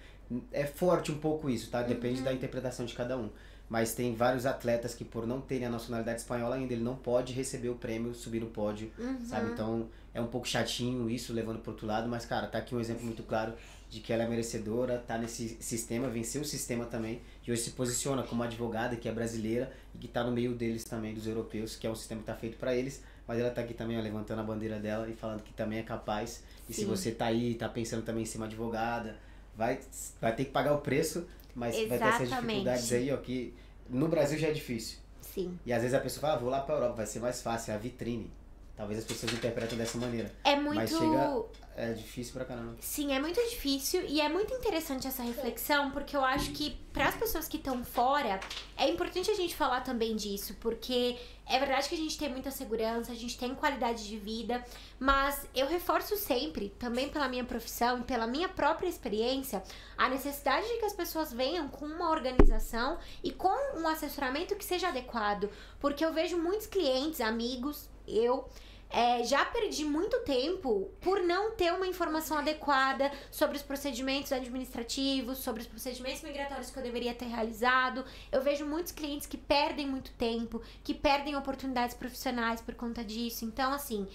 [0.52, 1.84] é forte um pouco isso, tá?
[1.84, 2.26] Depende Uhum.
[2.26, 3.30] da interpretação de cada um.
[3.70, 7.32] Mas tem vários atletas que por não terem a nacionalidade espanhola ainda, ele não pode
[7.32, 9.24] receber o prêmio, subir no pódio, Uhum.
[9.24, 9.52] sabe?
[9.52, 12.80] Então é um pouco chatinho isso, levando pro outro lado, mas cara, tá aqui um
[12.80, 13.54] exemplo muito claro
[13.90, 17.72] de que ela é merecedora, tá nesse sistema, venceu o sistema também, e hoje se
[17.72, 21.76] posiciona como advogada que é brasileira e que tá no meio deles também, dos europeus,
[21.76, 24.02] que é um sistema que tá feito para eles, mas ela tá aqui também ó,
[24.02, 26.44] levantando a bandeira dela e falando que também é capaz.
[26.68, 26.88] E se Sim.
[26.88, 29.16] você tá aí, tá pensando também em ser uma advogada,
[29.56, 29.80] vai,
[30.20, 32.48] vai ter que pagar o preço, mas vai ter essas Exatamente.
[32.48, 33.54] dificuldades aí, ó, que
[33.90, 34.98] no Brasil já é difícil.
[35.22, 35.58] Sim.
[35.66, 37.72] E às vezes a pessoa fala, ah, vou lá pra Europa, vai ser mais fácil,
[37.72, 38.30] é a vitrine.
[38.76, 40.34] Talvez as pessoas interpretem dessa maneira.
[40.44, 40.76] É muito.
[40.76, 42.76] Mas chega- É difícil pra caramba.
[42.80, 47.08] Sim, é muito difícil e é muito interessante essa reflexão, porque eu acho que para
[47.08, 48.40] as pessoas que estão fora,
[48.78, 52.52] é importante a gente falar também disso, porque é verdade que a gente tem muita
[52.52, 54.64] segurança, a gente tem qualidade de vida,
[55.00, 59.64] mas eu reforço sempre, também pela minha profissão e pela minha própria experiência,
[59.98, 64.64] a necessidade de que as pessoas venham com uma organização e com um assessoramento que
[64.66, 68.48] seja adequado, porque eu vejo muitos clientes, amigos, eu
[68.94, 75.40] é, já perdi muito tempo por não ter uma informação adequada sobre os procedimentos administrativos,
[75.40, 78.06] sobre os procedimentos migratórios que eu deveria ter realizado.
[78.32, 83.46] Eu vejo muitos clientes que perdem muito tempo, que perdem oportunidades profissionais por conta disso.
[83.46, 84.08] Então, assim,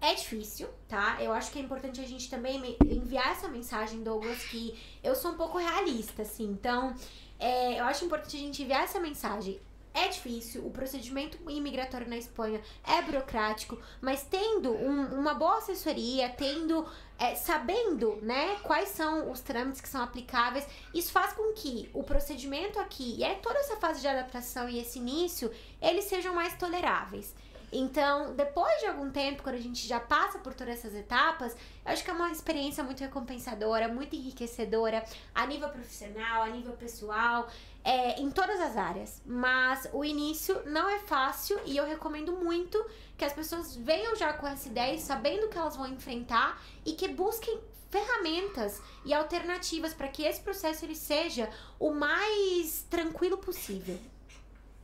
[0.00, 1.16] é difícil, tá?
[1.20, 5.32] Eu acho que é importante a gente também enviar essa mensagem, Douglas, que eu sou
[5.32, 6.44] um pouco realista, assim.
[6.44, 6.94] Então,
[7.36, 9.60] é, eu acho importante a gente enviar essa mensagem.
[10.04, 16.28] É difícil, o procedimento imigratório na Espanha é burocrático, mas tendo um- uma boa assessoria,
[16.28, 16.86] tendo,
[17.18, 22.04] é, sabendo, né, quais são os trâmites que são aplicáveis, isso faz com que o
[22.04, 25.50] procedimento aqui e é toda essa fase de adaptação e esse início,
[25.82, 27.34] eles sejam mais toleráveis.
[27.70, 31.54] Então, depois de algum tempo, quando a gente já passa por todas essas etapas,
[31.84, 35.04] eu acho que é uma experiência muito recompensadora, muito enriquecedora,
[35.34, 37.48] a nível profissional, a nível pessoal,
[37.84, 39.20] é, em todas as áreas.
[39.26, 42.82] Mas o início não é fácil e eu recomendo muito
[43.16, 46.92] que as pessoas venham já com essa ideia, sabendo o que elas vão enfrentar e
[46.92, 53.98] que busquem ferramentas e alternativas para que esse processo ele seja o mais tranquilo possível.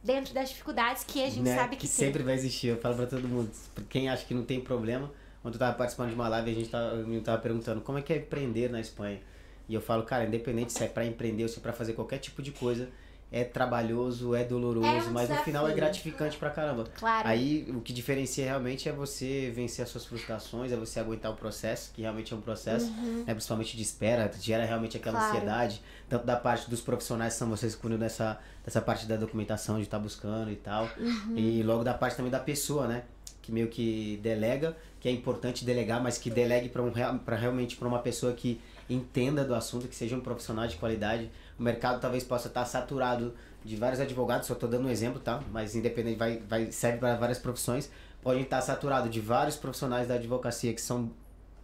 [0.04, 1.54] Dentro das dificuldades que a gente Né?
[1.56, 1.90] sabe que, tem.
[1.90, 2.68] sempre vai existir.
[2.68, 3.50] Eu falo pra todo mundo.
[3.74, 5.10] Pra Quem acha que não tem problema.
[5.42, 8.02] Ontem eu tava participando de uma live a gente tava, eu tava perguntando como é
[8.02, 9.20] que é empreender na Espanha.
[9.68, 12.18] E eu falo, cara, independente se é pra empreender ou se é pra fazer qualquer
[12.18, 12.88] tipo de coisa,
[13.36, 15.76] é trabalhoso, é doloroso, É um mas no final é desafio.
[15.76, 16.84] gratificante pra caramba.
[16.94, 17.26] Claro.
[17.28, 21.34] Aí o que diferencia realmente é você vencer as suas frustrações, é você aguentar o
[21.34, 22.92] processo, que realmente é um processo,
[23.26, 25.24] né, principalmente de espera, gera realmente aquela Uhum.
[25.24, 25.36] Claro.
[25.36, 29.78] ansiedade, tanto da parte dos profissionais que são vocês cuidam dessa, dessa parte da documentação,
[29.78, 31.34] de estar buscando e tal, Uhum.
[31.36, 33.02] e logo da parte também da pessoa, né?
[33.42, 37.76] Que meio que delega, que é importante delegar, mas que delegue para um, pra realmente
[37.76, 41.30] para uma pessoa que entenda do assunto, que seja um profissional de qualidade.
[41.58, 45.42] O mercado talvez possa estar saturado de vários advogados, só estou dando um exemplo, tá?
[45.52, 47.90] Mas independente, vai, vai, serve para várias profissões.
[48.22, 51.10] Podem estar saturado de vários profissionais da advocacia que são,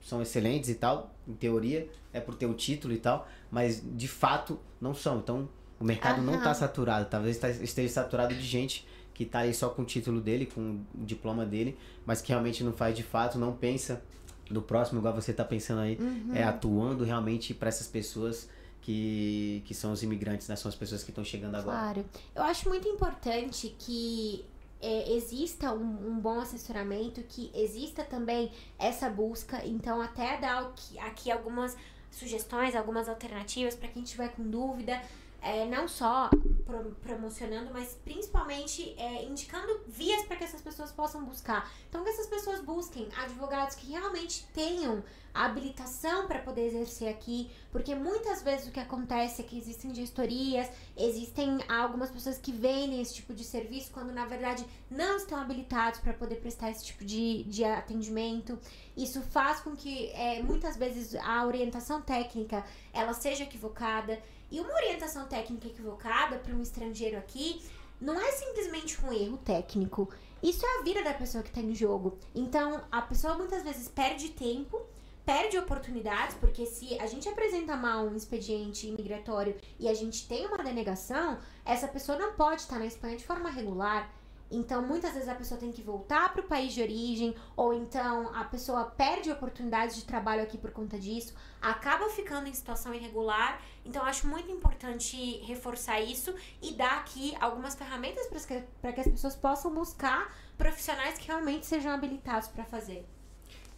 [0.02, 4.08] são excelentes e tal, em teoria, é por ter o título e tal, mas de
[4.08, 5.18] fato não são.
[5.18, 5.48] Então
[5.78, 6.38] o mercado não Aham.
[6.38, 10.20] está saturado, talvez tá- esteja saturado de gente que tá aí só com o título
[10.20, 10.60] dele, com
[10.94, 11.76] o diploma dele,
[12.06, 14.02] mas que realmente não faz de fato, não pensa
[14.50, 16.30] no próximo, igual você tá pensando aí, Uhum.
[16.34, 18.48] é atuando realmente para essas pessoas
[18.82, 20.56] que, que são os imigrantes, né?
[20.56, 21.78] São as pessoas que estão chegando agora.
[21.78, 22.04] Claro.
[22.34, 24.44] Eu acho muito importante que
[24.80, 29.64] é, exista um, um bom assessoramento, que exista também essa busca.
[29.66, 31.76] Então, até dar aqui, algumas
[32.10, 35.00] sugestões, algumas alternativas para quem tiver com dúvida.
[35.42, 36.28] É, não só
[36.66, 41.70] pro- promocionando, mas principalmente é, indicando vias para que essas pessoas possam buscar.
[41.88, 47.50] Então, que essas pessoas busquem advogados que realmente tenham a habilitação para poder exercer aqui,
[47.70, 53.00] porque muitas vezes o que acontece é que existem gestorias, existem algumas pessoas que vendem
[53.00, 57.04] esse tipo de serviço quando na verdade não estão habilitados para poder prestar esse tipo
[57.04, 58.58] de, de atendimento.
[58.96, 64.20] Isso faz com que é, muitas vezes a orientação técnica ela seja equivocada.
[64.50, 67.62] E uma orientação técnica equivocada para um estrangeiro aqui
[68.00, 70.08] não é simplesmente um erro técnico.
[70.42, 72.18] Isso é a vida da pessoa que está em jogo.
[72.34, 74.80] Então, a pessoa muitas vezes perde tempo,
[75.24, 80.46] perde oportunidades, porque se a gente apresenta mal um expediente imigratório e a gente tem
[80.46, 84.10] uma denegação, essa pessoa não pode estar na Espanha de forma regular.
[84.50, 88.34] Então, muitas vezes a pessoa tem que voltar para o país de origem, ou então
[88.34, 93.62] a pessoa perde oportunidades de trabalho aqui por conta disso, acaba ficando em situação irregular.
[93.84, 99.08] Então, acho muito importante reforçar isso e dar aqui algumas ferramentas para que, que as
[99.08, 103.06] pessoas possam buscar profissionais que realmente sejam habilitados para fazer.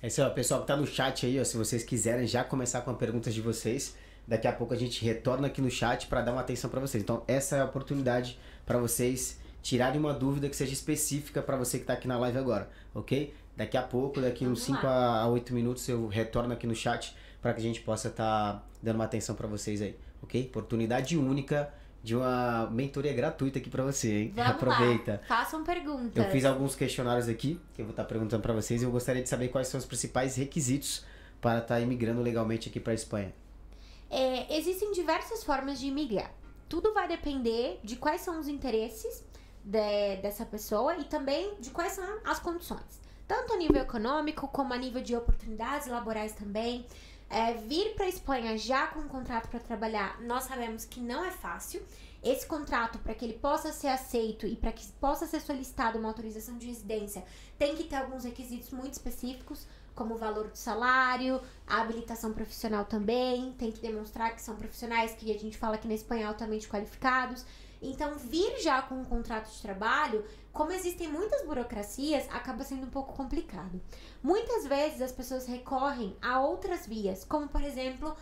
[0.02, 2.90] É o pessoal que tá no chat aí, ó, se vocês quiserem já começar com
[2.90, 3.94] as perguntas de vocês,
[4.26, 7.00] daqui a pouco a gente retorna aqui no chat para dar uma atenção para vocês.
[7.00, 11.78] Então, essa é a oportunidade para vocês tirarem uma dúvida que seja específica para você
[11.78, 13.32] que tá aqui na live agora, ok?
[13.56, 17.16] Daqui a pouco, daqui Vamos uns 5 a 8 minutos, eu retorno aqui no chat
[17.40, 20.46] para que a gente possa estar tá dando uma atenção para vocês aí, ok?
[20.46, 21.72] Oportunidade única
[22.02, 24.32] de uma mentoria gratuita aqui para você, hein?
[24.34, 25.20] Vamos Aproveita.
[25.28, 26.16] lá, façam perguntas.
[26.16, 29.22] Eu fiz alguns questionários aqui que eu vou estar perguntando para vocês e eu gostaria
[29.22, 31.04] de saber quais são os principais requisitos
[31.40, 33.32] para estar imigrando legalmente aqui para a Espanha.
[34.10, 36.32] É, existem diversas formas de imigrar.
[36.68, 39.24] Tudo vai depender de quais são os interesses
[39.64, 43.00] de, dessa pessoa e também de quais são as condições.
[43.26, 46.86] Tanto a nível econômico como a nível de oportunidades laborais também.
[47.30, 51.24] É, vir para a Espanha já com um contrato para trabalhar, nós sabemos que não
[51.24, 51.82] é fácil.
[52.22, 56.08] Esse contrato, para que ele possa ser aceito e para que possa ser solicitada uma
[56.08, 57.24] autorização de residência,
[57.58, 62.84] tem que ter alguns requisitos muito específicos, como o valor do salário, a habilitação profissional
[62.84, 66.68] também, tem que demonstrar que são profissionais que a gente fala aqui na Espanha altamente
[66.68, 67.44] qualificados.
[67.82, 72.90] Então, vir já com um contrato de trabalho, como existem muitas burocracias, acaba sendo um
[72.90, 73.80] pouco complicado.
[74.22, 78.16] Muitas vezes as pessoas recorrem a outras vias, como por exemplo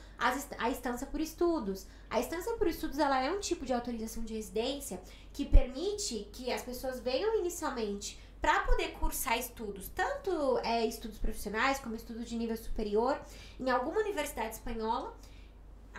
[0.58, 1.86] a estância por estudos.
[2.08, 5.00] A estância por estudos ela é um tipo de autorização de residência
[5.32, 11.78] que permite que as pessoas venham inicialmente para poder cursar estudos, tanto é, estudos profissionais
[11.78, 13.20] como estudos de nível superior,
[13.58, 15.14] em alguma universidade espanhola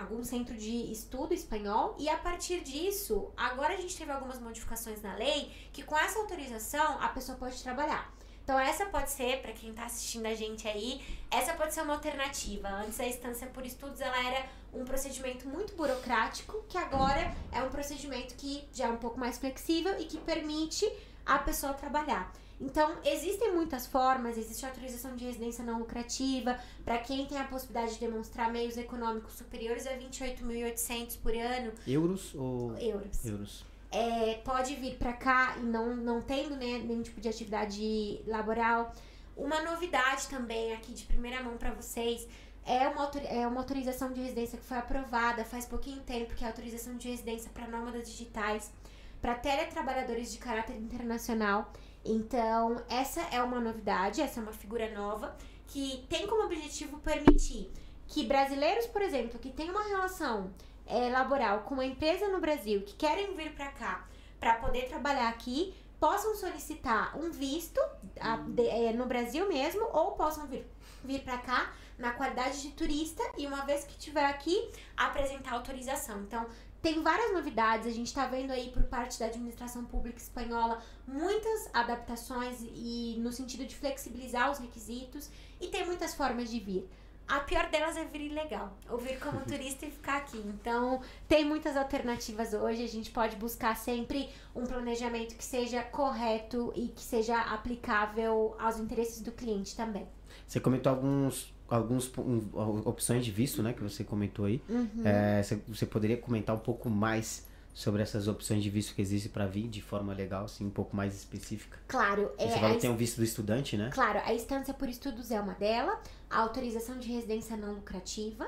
[0.01, 5.01] algum centro de estudo espanhol e a partir disso, agora a gente teve algumas modificações
[5.01, 8.11] na lei que com essa autorização a pessoa pode trabalhar.
[8.43, 11.93] Então essa pode ser, para quem está assistindo a gente aí, essa pode ser uma
[11.93, 12.67] alternativa.
[12.67, 17.69] Antes a instância por estudos ela era um procedimento muito burocrático, que agora é um
[17.69, 20.91] procedimento que já é um pouco mais flexível e que permite
[21.25, 22.31] a pessoa trabalhar.
[22.61, 27.43] Então, existem muitas formas, existe a autorização de residência não lucrativa, para quem tem a
[27.43, 31.71] possibilidade de demonstrar meios econômicos superiores a 28.800 por ano.
[31.87, 33.25] Euros ou euros?
[33.25, 33.65] Euros.
[33.91, 38.93] É, pode vir para cá e não, não tendo né, nenhum tipo de atividade laboral.
[39.35, 42.27] Uma novidade também aqui de primeira mão para vocês
[42.63, 46.47] é uma, é uma autorização de residência que foi aprovada faz pouquinho tempo, que é
[46.47, 48.71] a autorização de residência para nômadas digitais,
[49.19, 55.35] para teletrabalhadores de caráter internacional então, essa é uma novidade, essa é uma figura nova
[55.67, 57.71] que tem como objetivo permitir
[58.07, 60.51] que brasileiros, por exemplo, que têm uma relação
[60.85, 64.07] é, laboral com uma empresa no Brasil, que querem vir para cá
[64.39, 67.79] para poder trabalhar aqui, possam solicitar um visto
[68.19, 70.65] a, de, é, no Brasil mesmo ou possam vir,
[71.05, 76.21] vir para cá na qualidade de turista e uma vez que estiver aqui apresentar autorização.
[76.21, 76.45] Então,
[76.81, 81.69] tem várias novidades, a gente está vendo aí por parte da administração pública espanhola muitas
[81.71, 86.89] adaptações e no sentido de flexibilizar os requisitos e tem muitas formas de vir.
[87.27, 90.37] A pior delas é vir ilegal, ou vir como turista e ficar aqui.
[90.39, 92.83] Então, tem muitas alternativas hoje.
[92.83, 98.79] A gente pode buscar sempre um planejamento que seja correto e que seja aplicável aos
[98.79, 100.05] interesses do cliente também.
[100.45, 104.61] Você comentou alguns algumas um, opções de visto, né, que você comentou aí.
[104.67, 105.01] Uhum.
[105.05, 109.47] É, você, poderia comentar um pouco mais sobre essas opções de visto que existem para
[109.47, 111.79] vir de forma legal, assim, um pouco mais específica?
[111.87, 112.29] Claro.
[112.37, 113.89] Você é, falou que tem um visto do estudante, né?
[113.93, 115.97] Claro, a instância por estudos é uma dela,
[116.29, 118.47] a autorização de residência não lucrativa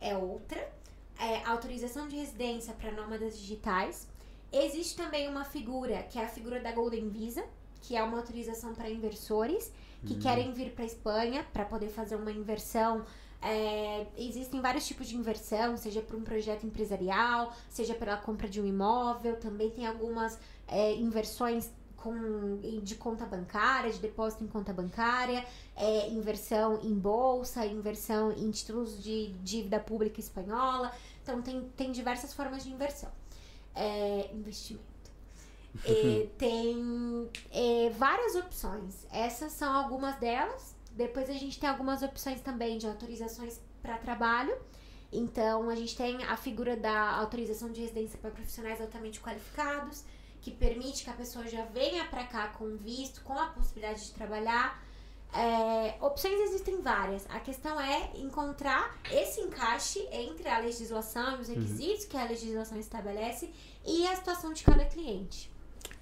[0.00, 0.70] é outra,
[1.18, 4.06] é, a autorização de residência para nômadas digitais.
[4.52, 7.44] Existe também uma figura, que é a figura da Golden Visa,
[7.80, 9.72] que é uma autorização para inversores
[10.06, 10.20] que uhum.
[10.20, 13.04] querem vir para Espanha para poder fazer uma inversão.
[13.40, 18.60] É, existem vários tipos de inversão, seja para um projeto empresarial, seja pela compra de
[18.60, 19.36] um imóvel.
[19.36, 25.44] Também tem algumas é, inversões com, de conta bancária, de depósito em conta bancária,
[25.76, 30.92] é, inversão em bolsa, inversão em títulos de dívida pública espanhola.
[31.22, 33.10] Então, tem, tem diversas formas de inversão.
[33.74, 34.87] É, investimento.
[35.86, 39.06] E tem é, várias opções.
[39.10, 40.74] Essas são algumas delas.
[40.92, 44.56] Depois a gente tem algumas opções também de autorizações para trabalho.
[45.12, 50.04] Então a gente tem a figura da autorização de residência para profissionais altamente qualificados,
[50.40, 54.12] que permite que a pessoa já venha para cá com visto, com a possibilidade de
[54.12, 54.82] trabalhar.
[55.32, 57.24] É, opções existem várias.
[57.30, 61.54] A questão é encontrar esse encaixe entre a legislação e os uhum.
[61.54, 62.10] requisitos uhum.
[62.10, 63.50] que a legislação estabelece
[63.86, 65.50] e a situação de cada cliente.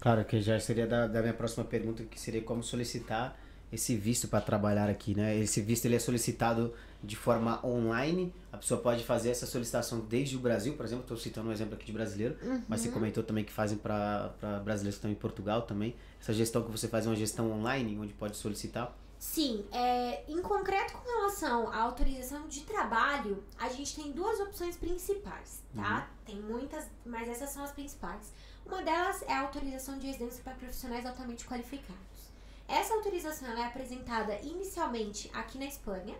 [0.01, 3.37] Claro, que já seria da, da minha próxima pergunta, que seria como solicitar
[3.73, 5.37] esse visto para trabalhar aqui, né?
[5.37, 8.33] Esse visto ele é solicitado de forma online.
[8.53, 11.03] A pessoa pode fazer essa solicitação desde o Brasil, por exemplo.
[11.03, 12.63] Estou citando um exemplo aqui de brasileiro, uhum.
[12.69, 14.33] mas você comentou também que fazem para
[14.65, 15.95] brasileiros que estão em Portugal também.
[16.21, 18.97] Essa gestão que você faz é uma gestão online, onde pode solicitar?
[19.19, 24.77] Sim, é, em concreto com relação à autorização de trabalho, a gente tem duas opções
[24.77, 26.09] principais, tá?
[26.09, 26.25] Uhum.
[26.27, 28.33] Tem muitas, mas essas são as principais.
[28.67, 32.27] Uma delas é a autorização de residência para profissionais altamente qualificados.
[32.69, 36.15] Essa autorização é apresentada inicialmente aqui na Espanha.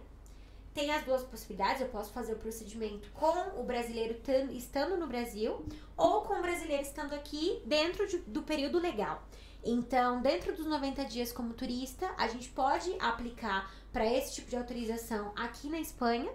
[0.73, 4.21] Tem as duas possibilidades, eu posso fazer o procedimento com o brasileiro
[4.53, 5.65] estando no Brasil
[5.97, 9.23] ou com o brasileiro estando aqui dentro de, do período legal.
[9.69, 14.57] Então, dentro dos 90 dias como turista, a gente pode aplicar para esse tipo de
[14.57, 16.31] autorização aqui na Espanha.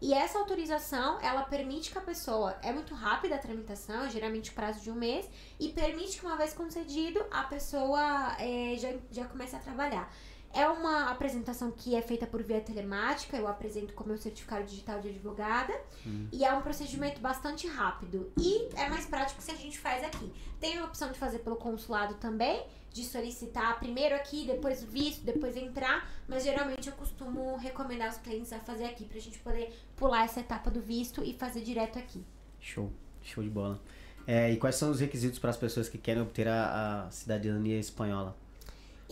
[0.00, 4.80] E essa autorização, ela permite que a pessoa, é muito rápida a tramitação, geralmente prazo
[4.80, 9.54] de um mês, e permite que uma vez concedido, a pessoa é, já, já comece
[9.54, 10.10] a trabalhar.
[10.52, 15.00] É uma apresentação que é feita por via telemática, eu apresento com meu certificado digital
[15.00, 15.72] de advogada,
[16.04, 16.26] hum.
[16.32, 18.32] e é um procedimento bastante rápido.
[18.36, 20.32] E é mais prático se a gente faz aqui.
[20.58, 25.56] Tem a opção de fazer pelo consulado também, de solicitar primeiro aqui, depois visto, depois
[25.56, 30.24] entrar, mas geralmente eu costumo recomendar os clientes a fazer aqui, pra gente poder pular
[30.24, 32.24] essa etapa do visto e fazer direto aqui.
[32.58, 33.80] Show, show de bola.
[34.26, 37.78] É, e quais são os requisitos para as pessoas que querem obter a, a cidadania
[37.78, 38.36] espanhola?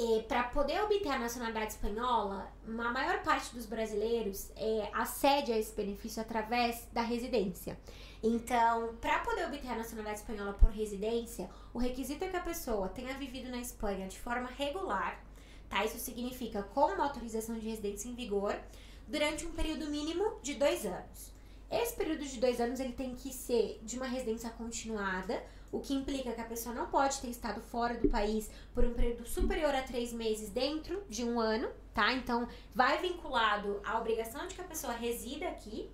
[0.01, 5.59] É, para poder obter a nacionalidade espanhola, a maior parte dos brasileiros é, acede a
[5.59, 7.77] esse benefício através da residência.
[8.23, 12.89] Então, para poder obter a nacionalidade espanhola por residência, o requisito é que a pessoa
[12.89, 15.21] tenha vivido na Espanha de forma regular,
[15.69, 15.85] tá?
[15.85, 18.57] Isso significa com uma autorização de residência em vigor
[19.09, 21.33] durante um período mínimo de dois anos.
[21.69, 25.95] Esse período de dois anos ele tem que ser de uma residência continuada, o que
[25.95, 29.75] implica que a pessoa não pode ter estado fora do país por um período superior
[29.75, 32.13] a três meses dentro de um ano, tá?
[32.13, 35.91] Então, vai vinculado à obrigação de que a pessoa resida aqui.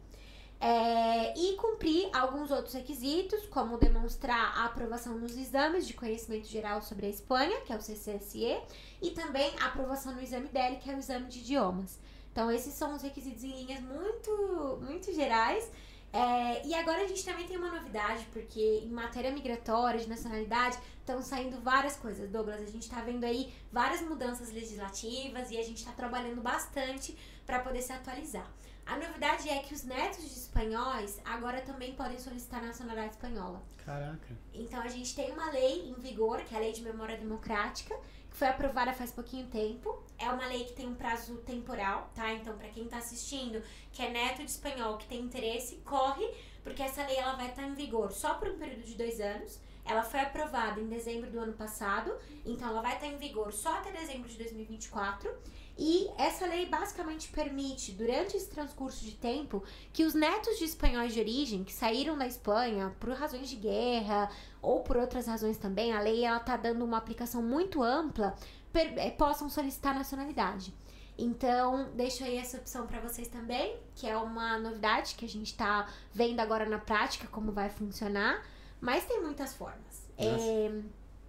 [0.61, 6.81] É, e cumprir alguns outros requisitos, como demonstrar a aprovação nos exames de conhecimento geral
[6.81, 8.63] sobre a Espanha, que é o CCSE,
[9.03, 11.99] e também a aprovação no exame DEL, que é o exame de idiomas.
[12.33, 15.71] Então, esses são os requisitos em linhas muito, muito gerais
[16.14, 20.79] é, e agora a gente também tem uma novidade, porque em matéria migratória, de nacionalidade,
[21.00, 22.61] estão saindo várias coisas, Douglas.
[22.61, 27.59] A gente está vendo aí várias mudanças legislativas e a gente está trabalhando bastante para
[27.59, 28.48] poder se atualizar.
[28.87, 33.61] A novidade é que os netos de espanhóis agora também podem solicitar nacionalidade espanhola.
[33.85, 34.38] Caraca.
[34.53, 37.98] Então a gente tem uma lei em vigor, que é a Lei de Memória Democrática,
[38.35, 40.03] foi aprovada faz pouquinho tempo.
[40.18, 42.33] É uma lei que tem um prazo temporal, tá?
[42.33, 46.29] Então, para quem tá assistindo, que é neto de espanhol, que tem interesse, corre,
[46.62, 49.20] porque essa lei ela vai estar tá em vigor só por um período de dois
[49.20, 49.61] anos.
[49.85, 52.12] Ela foi aprovada em dezembro do ano passado,
[52.44, 55.33] então ela vai estar tá em vigor só até dezembro de 2024.
[55.77, 61.13] E essa lei basicamente permite, durante esse transcurso de tempo, que os netos de espanhóis
[61.13, 64.31] de origem, que saíram da Espanha por razões de guerra
[64.63, 68.37] ou por outras razões também, a lei ela tá dando uma aplicação muito ampla,
[68.73, 70.73] per, é, possam solicitar nacionalidade.
[71.19, 75.47] Então, deixo aí essa opção para vocês também, que é uma novidade que a gente
[75.47, 78.45] está vendo agora na prática como vai funcionar,
[78.81, 80.09] mas tem muitas formas.
[80.19, 80.83] É...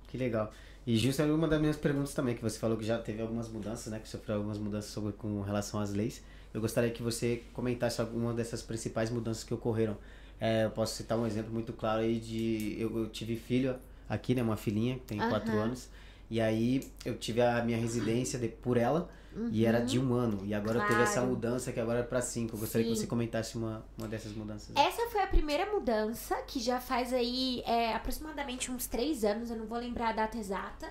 [0.08, 0.52] Que legal.
[0.86, 3.50] E justo é uma das minhas perguntas também, que você falou que já teve algumas
[3.50, 4.00] mudanças, né?
[4.00, 6.22] Que sofreu algumas mudanças sobre, com relação às leis.
[6.54, 9.98] Eu gostaria que você comentasse alguma dessas principais mudanças que ocorreram.
[10.40, 12.76] É, eu posso citar um exemplo muito claro aí de...
[12.80, 13.76] Eu, eu tive filho
[14.08, 14.44] aqui, né?
[14.44, 15.30] Uma filhinha, que tem uhum.
[15.30, 15.90] quatro anos.
[16.30, 19.50] E aí eu tive a minha residência de, por ela uhum.
[19.52, 20.46] e era de um ano.
[20.46, 20.90] E agora claro.
[20.90, 22.56] teve essa mudança que agora é para cinco.
[22.56, 22.94] Eu gostaria Sim.
[22.94, 24.76] que você comentasse uma, uma dessas mudanças.
[24.76, 29.58] Essa foi a primeira mudança, que já faz aí é, aproximadamente uns três anos, eu
[29.58, 30.88] não vou lembrar a data exata.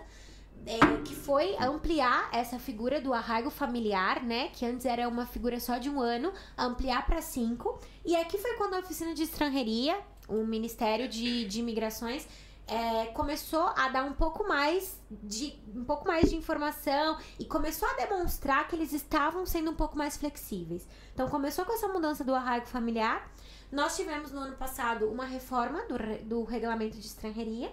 [0.66, 4.48] É, que foi ampliar essa figura do arraigo familiar, né?
[4.48, 7.78] Que antes era uma figura só de um ano, ampliar para cinco.
[8.02, 12.26] E aqui foi quando a oficina de estrangeria, o Ministério de, de Imigrações,
[12.66, 17.88] é, começou a dar um pouco mais de um pouco mais de informação e começou
[17.88, 20.86] a demonstrar que eles estavam sendo um pouco mais flexíveis.
[21.12, 23.30] Então começou com essa mudança do arraigo familiar.
[23.70, 27.72] Nós tivemos no ano passado uma reforma do, do regulamento de estrangeria.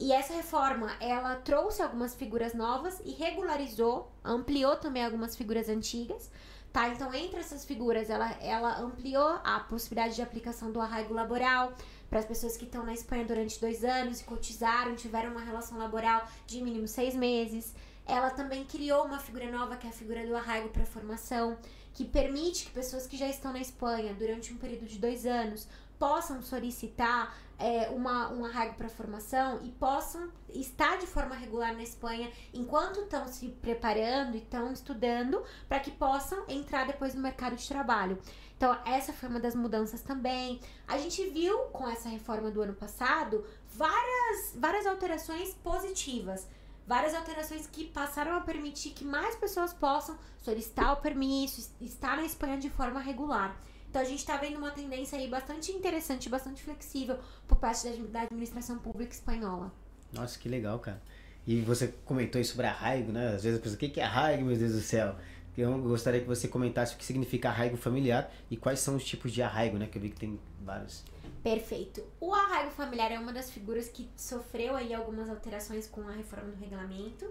[0.00, 6.30] E essa reforma, ela trouxe algumas figuras novas e regularizou, ampliou também algumas figuras antigas.
[6.72, 6.88] Tá?
[6.90, 11.72] Então, entre essas figuras, ela, ela ampliou a possibilidade de aplicação do arraigo laboral,
[12.08, 15.78] para as pessoas que estão na Espanha durante dois anos e cotizaram, tiveram uma relação
[15.78, 17.74] laboral de mínimo seis meses.
[18.06, 21.58] Ela também criou uma figura nova, que é a figura do arraigo para formação,
[21.92, 25.66] que permite que pessoas que já estão na Espanha durante um período de dois anos
[25.98, 31.82] possam solicitar é, uma, um arraigo para formação e possam estar de forma regular na
[31.82, 37.56] Espanha enquanto estão se preparando e estão estudando para que possam entrar depois no mercado
[37.56, 38.18] de trabalho.
[38.56, 40.60] Então, essa foi uma das mudanças também.
[40.86, 46.46] A gente viu com essa reforma do ano passado várias, várias alterações positivas.
[46.86, 52.24] várias alterações que passaram a permitir que mais pessoas possam solicitar o permisso, estar na
[52.24, 53.54] Espanha de forma regular.
[53.90, 58.22] Então a gente está vendo uma tendência aí bastante interessante, bastante flexível por parte da
[58.22, 59.72] administração pública espanhola.
[60.12, 61.00] Nossa, que legal, cara.
[61.46, 63.34] E você comentou aí sobre arraigo, né?
[63.34, 65.16] Às vezes a pessoa, o que é arraigo, meu Deus do céu?
[65.56, 69.32] Eu gostaria que você comentasse o que significa arraigo familiar e quais são os tipos
[69.32, 69.86] de arraigo, né?
[69.86, 71.02] Que eu vi que tem vários.
[71.42, 72.04] Perfeito.
[72.20, 76.50] O arraigo familiar é uma das figuras que sofreu aí algumas alterações com a reforma
[76.50, 77.26] do regulamento.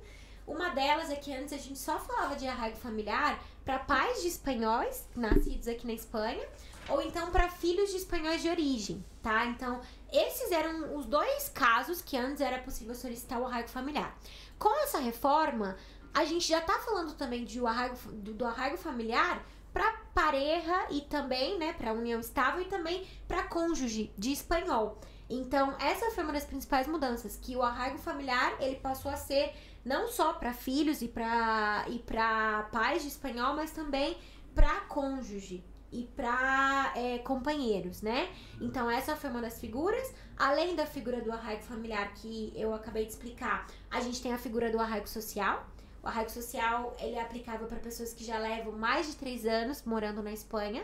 [0.47, 4.29] Uma delas é que antes a gente só falava de arraigo familiar para pais de
[4.29, 6.47] espanhóis nascidos aqui na Espanha
[6.87, 9.45] ou então para filhos de espanhóis de origem, tá?
[9.45, 14.17] Então, esses eram os dois casos que antes era possível solicitar o arraigo familiar.
[14.57, 15.75] Com essa reforma,
[16.13, 20.87] a gente já tá falando também de o arraigo, do, do arraigo familiar para pareja
[20.89, 24.97] e também, né, para união estável e também para cônjuge de espanhol.
[25.29, 29.53] Então, essa foi uma das principais mudanças, que o arraigo familiar, ele passou a ser
[29.87, 34.17] não só para filhos e para e para pais de espanhol, mas também
[34.53, 38.29] para cônjuge e para é, companheiros, né?
[38.59, 40.13] Então essa foi uma das figuras.
[40.37, 44.37] Além da figura do arraigo familiar que eu acabei de explicar, a gente tem a
[44.37, 45.65] figura do arraigo social,
[46.03, 49.83] o arraigo social ele é aplicável para pessoas que já levam mais de três anos
[49.83, 50.83] morando na Espanha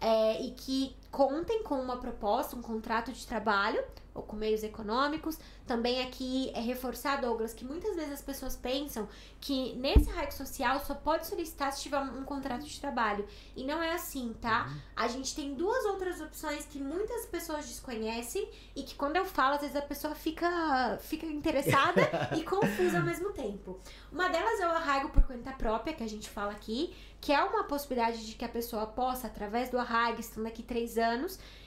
[0.00, 3.80] é, e que contem com uma proposta, um contrato de trabalho
[4.12, 5.38] ou com meios econômicos.
[5.64, 9.08] Também aqui é reforçar, Douglas, que muitas vezes as pessoas pensam
[9.40, 13.26] que nesse arraigo social só pode solicitar se tiver um contrato de trabalho.
[13.56, 14.66] E não é assim, tá?
[14.66, 14.80] Uhum.
[14.96, 19.54] A gente tem duas outras opções que muitas pessoas desconhecem e que quando eu falo,
[19.54, 22.02] às vezes a pessoa fica, fica interessada
[22.36, 23.80] e confusa ao mesmo tempo.
[24.12, 27.42] Uma delas é o arraigo por conta própria, que a gente fala aqui, que é
[27.42, 31.03] uma possibilidade de que a pessoa possa, através do arraigo, estando aqui três anos,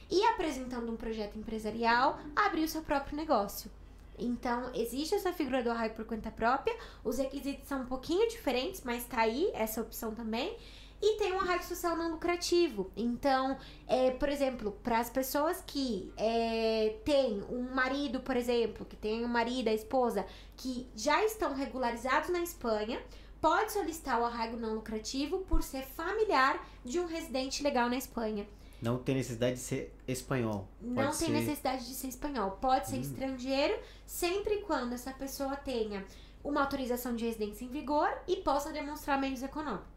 [0.10, 3.70] e apresentando um projeto empresarial, abrir o seu próprio negócio.
[4.18, 8.82] Então, existe essa figura do arraigo por conta própria, os requisitos são um pouquinho diferentes,
[8.84, 10.58] mas tá aí essa opção também.
[11.00, 12.90] E tem um arraigo social não lucrativo.
[12.98, 13.56] Então,
[13.88, 19.24] é, por exemplo, para as pessoas que é, têm um marido, por exemplo, que tem
[19.24, 20.26] um marido, a esposa,
[20.56, 23.00] que já estão regularizados na Espanha,
[23.40, 28.48] pode solicitar o arraigo não lucrativo por ser familiar de um residente legal na Espanha.
[28.82, 30.68] Não tem necessidade de ser espanhol.
[30.80, 31.30] Pode não tem ser...
[31.30, 32.52] necessidade de ser espanhol.
[32.52, 33.02] Pode ser hum.
[33.02, 36.06] estrangeiro, sempre e quando essa pessoa tenha
[36.44, 39.88] uma autorização de residência em vigor e possa demonstrar meios econômicos.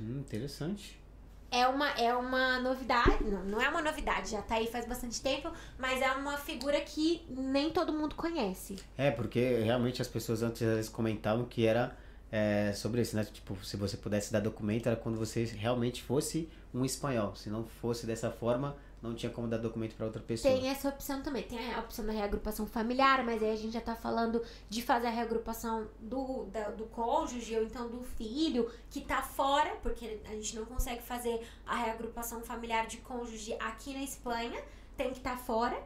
[0.00, 0.98] Hum, interessante.
[1.50, 5.22] É uma, é uma novidade, não, não é uma novidade, já tá aí faz bastante
[5.22, 8.76] tempo, mas é uma figura que nem todo mundo conhece.
[8.98, 11.96] É, porque realmente as pessoas antes eles comentavam que era
[12.30, 13.24] é, sobre isso, né?
[13.24, 17.34] Tipo, se você pudesse dar documento, era quando você realmente fosse um espanhol.
[17.34, 20.52] Se não fosse dessa forma, não tinha como dar documento para outra pessoa.
[20.52, 21.44] Tem essa opção também.
[21.44, 25.06] Tem a opção da reagrupação familiar, mas aí a gente já tá falando de fazer
[25.06, 30.34] a reagrupação do, da, do cônjuge ou então do filho que tá fora, porque a
[30.34, 34.60] gente não consegue fazer a reagrupação familiar de cônjuge aqui na Espanha,
[34.96, 35.80] tem que estar tá fora.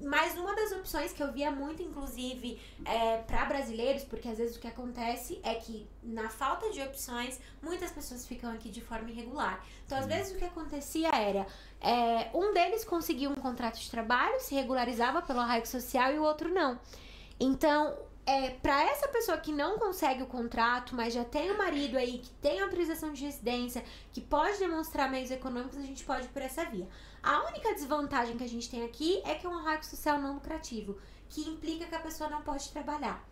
[0.00, 4.56] Mas uma das opções que eu via muito, inclusive, é, para brasileiros, porque às vezes
[4.56, 9.10] o que acontece é que, na falta de opções, muitas pessoas ficam aqui de forma
[9.10, 9.64] irregular.
[9.84, 11.46] Então, às vezes, o que acontecia era:
[11.80, 16.22] é, um deles conseguia um contrato de trabalho, se regularizava pelo arraigo social e o
[16.22, 16.78] outro não.
[17.38, 17.96] Então,
[18.26, 22.18] é, para essa pessoa que não consegue o contrato, mas já tem o marido aí
[22.18, 23.82] que tem autorização de residência,
[24.12, 26.86] que pode demonstrar meios econômicos, a gente pode ir por essa via.
[27.22, 30.34] A única desvantagem que a gente tem aqui é que é um arraigo social não
[30.34, 30.96] lucrativo,
[31.28, 33.24] que implica que a pessoa não pode trabalhar.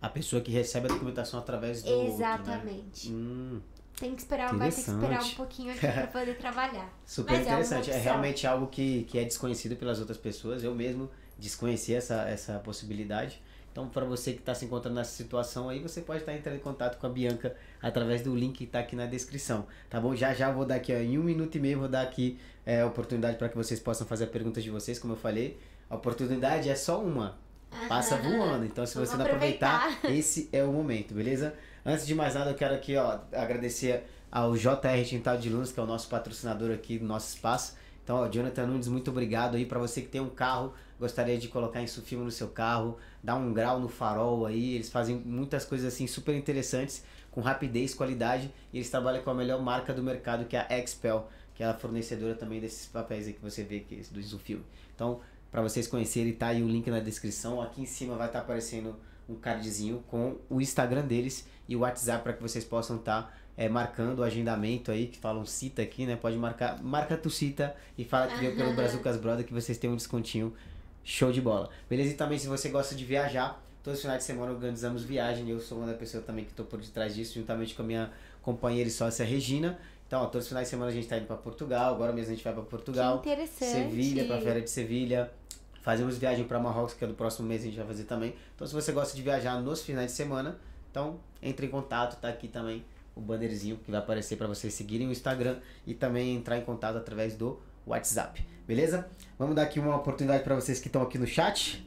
[0.00, 3.08] A pessoa que recebe a documentação através do Exatamente.
[3.08, 3.32] Outro, né?
[3.32, 3.60] hum,
[3.96, 6.92] tem que esperar, vai ter que esperar um pouquinho aqui para poder trabalhar.
[7.06, 7.90] Super Mas é interessante.
[7.90, 10.64] É, é, realmente algo que, que é desconhecido pelas outras pessoas.
[10.64, 13.40] Eu mesmo desconheci essa, essa possibilidade.
[13.74, 16.54] Então, para você que está se encontrando nessa situação aí, você pode estar tá entrando
[16.54, 20.14] em contato com a Bianca através do link que está aqui na descrição, tá bom?
[20.14, 22.82] Já já vou dar aqui, ó, em um minuto e meio, vou dar aqui é,
[22.82, 25.58] a oportunidade para que vocês possam fazer perguntas de vocês, como eu falei.
[25.90, 27.36] A oportunidade é só uma,
[27.88, 28.64] passa voando.
[28.64, 31.52] Então, se você não aproveitar, esse é o momento, beleza?
[31.84, 35.80] Antes de mais nada, eu quero aqui, ó, agradecer ao JR Tintal de Lunas, que
[35.80, 37.74] é o nosso patrocinador aqui do nosso espaço.
[38.04, 41.48] Então, ó, Jonathan Nunes, muito obrigado aí para você que tem um carro, gostaria de
[41.48, 44.74] colocar isso filme no seu carro, dar um grau no farol aí.
[44.74, 49.34] Eles fazem muitas coisas assim super interessantes, com rapidez, qualidade, e eles trabalham com a
[49.34, 53.26] melhor marca do mercado, que é a Expel, que é a fornecedora também desses papéis
[53.26, 54.64] aí que você vê aqui do Isufilme.
[54.94, 57.62] Então, para vocês conhecerem, tá aí o link na descrição.
[57.62, 58.96] Aqui em cima vai estar tá aparecendo
[59.26, 63.32] um cardzinho com o Instagram deles e o WhatsApp para que vocês possam estar tá
[63.56, 66.16] é, marcando o agendamento aí, que falam cita aqui, né?
[66.16, 69.90] Pode marcar, marca tu cita e fala que veio pelo Brazucas Brother que vocês têm
[69.90, 70.52] um descontinho
[71.02, 71.68] show de bola.
[71.88, 72.10] Beleza?
[72.10, 75.46] E também se você gosta de viajar, Todos os finais de semana organizamos viagem.
[75.50, 78.10] Eu sou uma da pessoa também que estou por detrás disso, juntamente com a minha
[78.40, 79.78] companheira e sócia Regina.
[80.06, 81.94] Então, ó, todos os finais de semana a gente está indo para Portugal.
[81.94, 83.20] Agora mesmo a gente vai para Portugal.
[83.20, 83.72] Que interessante.
[83.72, 85.30] Sevilha, para a Feira de Sevilha.
[85.82, 88.34] Fazemos viagem para Marrocos, que é do próximo mês a gente vai fazer também.
[88.54, 90.58] Então, se você gosta de viajar nos finais de semana,
[90.90, 92.82] então entre em contato, tá aqui também
[93.14, 96.96] o bannerzinho que vai aparecer para vocês seguirem o Instagram e também entrar em contato
[96.96, 98.44] através do WhatsApp.
[98.66, 99.06] Beleza?
[99.38, 101.86] Vamos dar aqui uma oportunidade para vocês que estão aqui no chat.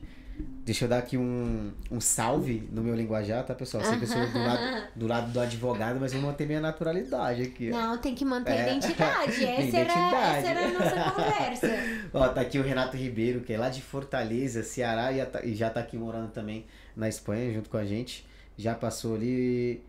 [0.64, 3.82] Deixa eu dar aqui um, um salve no meu linguajar, tá, pessoal?
[3.84, 7.72] Eu sou do lado, do lado do advogado, mas vou manter minha naturalidade aqui.
[7.72, 7.76] Ó.
[7.76, 8.64] Não, tem que manter é.
[8.64, 9.32] identidade.
[9.44, 10.16] Essa, identidade.
[10.16, 11.68] Era, essa era a nossa conversa.
[12.14, 15.10] Ó, tá aqui o Renato Ribeiro, que é lá de Fortaleza, Ceará,
[15.44, 16.66] e já tá aqui morando também
[16.96, 18.28] na Espanha, junto com a gente.
[18.58, 19.82] Já passou ali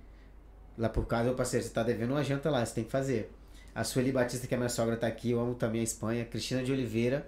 [0.79, 3.31] lá por casa, ô parceiro, você tá devendo uma janta lá, você tem que fazer.
[3.75, 6.25] A Sueli Batista, que é minha sogra, tá aqui, eu amo também a Espanha.
[6.25, 7.27] Cristina de Oliveira,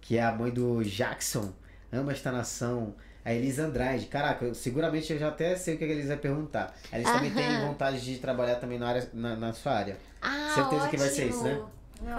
[0.00, 1.52] que é a mãe do Jackson
[1.92, 2.94] ama esta nação.
[3.24, 6.76] A Elisa Andrade, caraca, seguramente eu já até sei o que a Elisa vai perguntar.
[6.92, 9.96] A Elisa também tem vontade de trabalhar também na, área, na, na sua área.
[10.22, 10.90] Ah, Certeza ótimo.
[10.90, 11.60] que vai ser isso, né?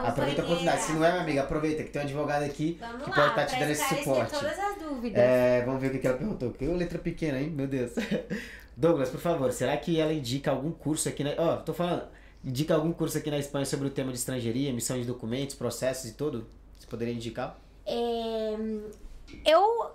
[0.05, 0.82] Aproveita a oportunidade.
[0.82, 3.30] Se não é, minha amiga, aproveita que tem um advogado aqui vamos que lá, pode
[3.30, 4.32] estar te dando esse suporte.
[4.32, 5.21] todas as dúvidas.
[5.21, 6.51] É, vamos ver o que ela perguntou.
[6.51, 7.49] Que letra pequena, hein?
[7.49, 7.91] Meu Deus.
[8.75, 11.32] Douglas, por favor, será que ela indica algum curso aqui na.
[11.38, 12.07] Ó, oh, tô falando.
[12.45, 16.11] Indica algum curso aqui na Espanha sobre o tema de estrangeiria, emissão de documentos, processos
[16.11, 16.47] e tudo?
[16.78, 17.59] Você poderia indicar?
[17.86, 18.55] É,
[19.45, 19.91] eu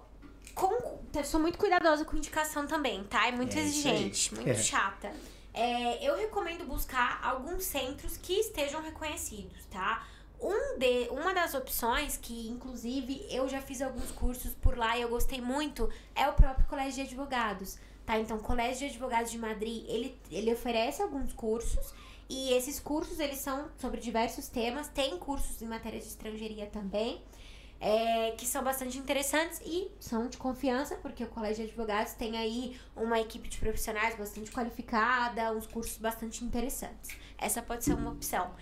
[0.55, 3.29] com, sou muito cuidadosa com indicação também, tá?
[3.29, 4.55] É muito é exigente, muito é.
[4.55, 5.11] chata.
[5.55, 10.07] É, eu recomendo buscar alguns centros que estejam reconhecidos, tá?
[10.41, 15.03] Um de, uma das opções, que inclusive eu já fiz alguns cursos por lá e
[15.03, 18.19] eu gostei muito, é o próprio Colégio de Advogados, tá?
[18.19, 21.95] Então, o Colégio de Advogados de Madrid, ele, ele oferece alguns cursos
[22.29, 27.23] e esses cursos, eles são sobre diversos temas, tem cursos em matéria de estrangeiria também
[27.83, 32.39] é, que são bastante interessantes e são de confiança, porque o Colégio de Advogados tem
[32.39, 37.11] aí uma equipe de profissionais bastante qualificada, uns cursos bastante interessantes.
[37.37, 38.55] Essa pode ser uma opção.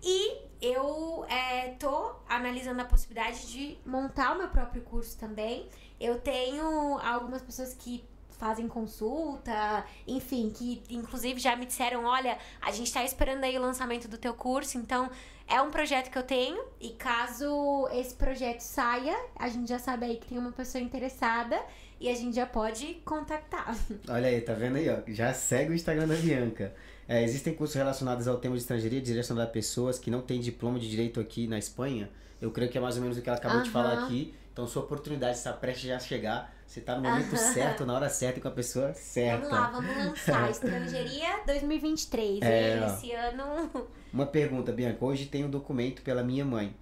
[0.00, 5.68] E eu é, tô analisando a possibilidade de montar o meu próprio curso também.
[5.98, 8.04] Eu tenho algumas pessoas que
[8.38, 13.60] fazem consulta, enfim, que inclusive já me disseram, olha, a gente está esperando aí o
[13.60, 15.10] lançamento do teu curso, então
[15.50, 20.06] é um projeto que eu tenho e caso esse projeto saia, a gente já sabe
[20.06, 21.60] aí que tem uma pessoa interessada
[22.00, 23.76] e a gente já pode contactar.
[24.08, 24.98] Olha aí, tá vendo aí, ó?
[25.08, 26.72] Já segue o Instagram da Bianca.
[27.08, 30.78] É, existem cursos relacionados ao tema de estrangeiria direcionado a pessoas que não têm diploma
[30.78, 32.08] de direito aqui na Espanha.
[32.40, 33.64] Eu creio que é mais ou menos o que ela acabou uhum.
[33.64, 34.32] de falar aqui.
[34.52, 36.54] Então, sua oportunidade está prestes a chegar.
[36.70, 39.48] Você tá no momento certo, na hora certa e com a pessoa certa.
[39.48, 40.46] Vamos lá, vamos lançar.
[40.50, 42.40] Estrangeiria 2023.
[42.42, 43.88] É, esse ano.
[44.12, 45.04] Uma pergunta, Bianca.
[45.04, 46.72] Hoje tem um documento pela minha mãe.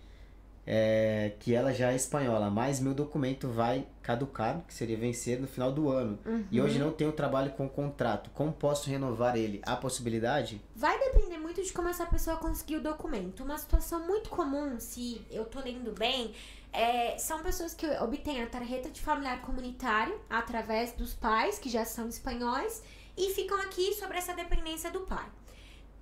[0.66, 5.47] É, que ela já é espanhola, mas meu documento vai caducar, que seria vencer no
[5.47, 6.18] final do ano.
[6.26, 6.45] Uhum.
[6.51, 8.28] E hoje não tenho trabalho com contrato.
[8.34, 9.62] Como posso renovar ele?
[9.64, 10.61] Há possibilidade?
[10.76, 13.43] Vai depender muito de como essa pessoa conseguiu o documento.
[13.43, 16.34] Uma situação muito comum, se eu tô lendo bem,
[16.73, 21.85] é, são pessoas que obtêm a tarjeta de familiar comunitário através dos pais, que já
[21.85, 22.83] são espanhóis,
[23.16, 25.27] e ficam aqui sobre essa dependência do pai.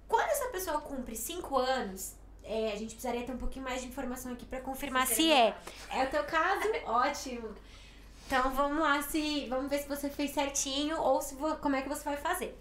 [0.08, 2.14] Quando essa pessoa cumpre 5 anos,
[2.44, 5.56] é, a gente precisaria ter um pouquinho mais de informação aqui para confirmar se é.
[5.90, 6.68] É o teu caso?
[6.86, 7.54] Ótimo.
[8.26, 11.88] Então vamos lá se vamos ver se você fez certinho ou se como é que
[11.88, 12.56] você vai fazer.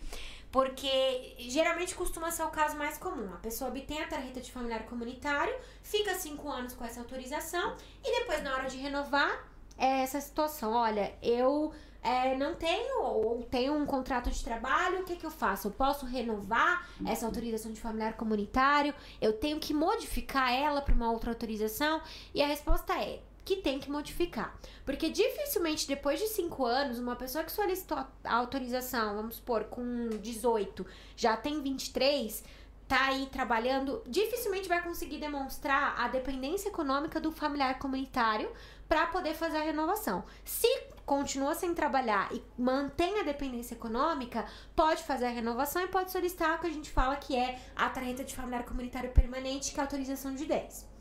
[0.55, 3.27] Porque geralmente costuma ser o caso mais comum.
[3.33, 5.53] A pessoa obtém a tarjeta de familiar comunitário,
[5.83, 10.71] fica cinco anos com essa autorização e depois, na hora de renovar, é essa situação.
[10.71, 15.29] Olha, eu é, não tenho ou tenho um contrato de trabalho, o que, que eu
[15.29, 15.67] faço?
[15.67, 18.95] Eu posso renovar essa autorização de familiar comunitário?
[19.19, 22.01] Eu tenho que modificar ela para uma outra autorização?
[22.33, 24.57] E a resposta é que tem que modificar.
[24.83, 30.09] Porque dificilmente depois de 5 anos, uma pessoa que solicitou a autorização, vamos supor, com
[30.19, 30.85] 18,
[31.15, 32.43] já tem 23,
[32.87, 38.51] tá aí trabalhando, dificilmente vai conseguir demonstrar a dependência econômica do familiar comunitário
[38.87, 40.23] para poder fazer a renovação.
[40.43, 40.67] Se
[41.05, 46.55] continua sem trabalhar e mantém a dependência econômica, pode fazer a renovação e pode solicitar
[46.55, 49.81] o que a gente fala que é a tarjeta de familiar comunitário permanente, que é
[49.81, 50.94] a autorização de 10.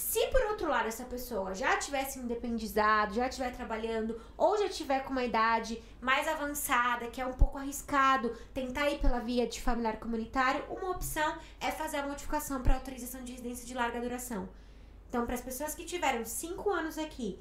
[0.00, 5.04] Se por outro lado essa pessoa já tivesse independizado, já estiver trabalhando ou já tiver
[5.04, 9.60] com uma idade mais avançada, que é um pouco arriscado tentar ir pela via de
[9.60, 14.48] familiar comunitário, uma opção é fazer a modificação para autorização de residência de larga duração.
[15.06, 17.38] Então, para as pessoas que tiveram 5 anos aqui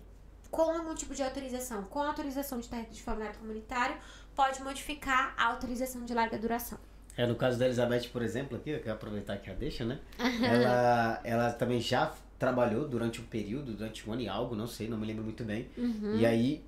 [0.52, 3.96] com algum tipo de autorização, com autorização de tarjeta de familiar comunitário,
[4.36, 6.78] pode modificar a autorização de larga duração.
[7.16, 10.00] É, no caso da Elizabeth, por exemplo, aqui, eu quero aproveitar que a deixa, né?
[10.20, 14.88] ela, ela também já trabalhou durante um período, durante um ano e algo, não sei,
[14.88, 15.68] não me lembro muito bem.
[15.78, 16.16] Uhum.
[16.16, 16.64] E aí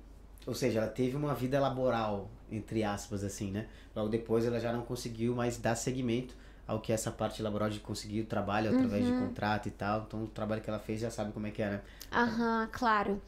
[0.46, 3.68] ou seja, ela teve uma vida laboral, entre aspas, assim, né?
[3.94, 6.34] Logo depois ela já não conseguiu mais dar seguimento
[6.66, 9.12] ao que essa parte laboral de conseguir o trabalho através Uhum.
[9.12, 10.02] de contrato e tal.
[10.06, 11.80] Então o trabalho que ela fez já sabe como é que é, né?
[12.12, 13.22] Aham, claro.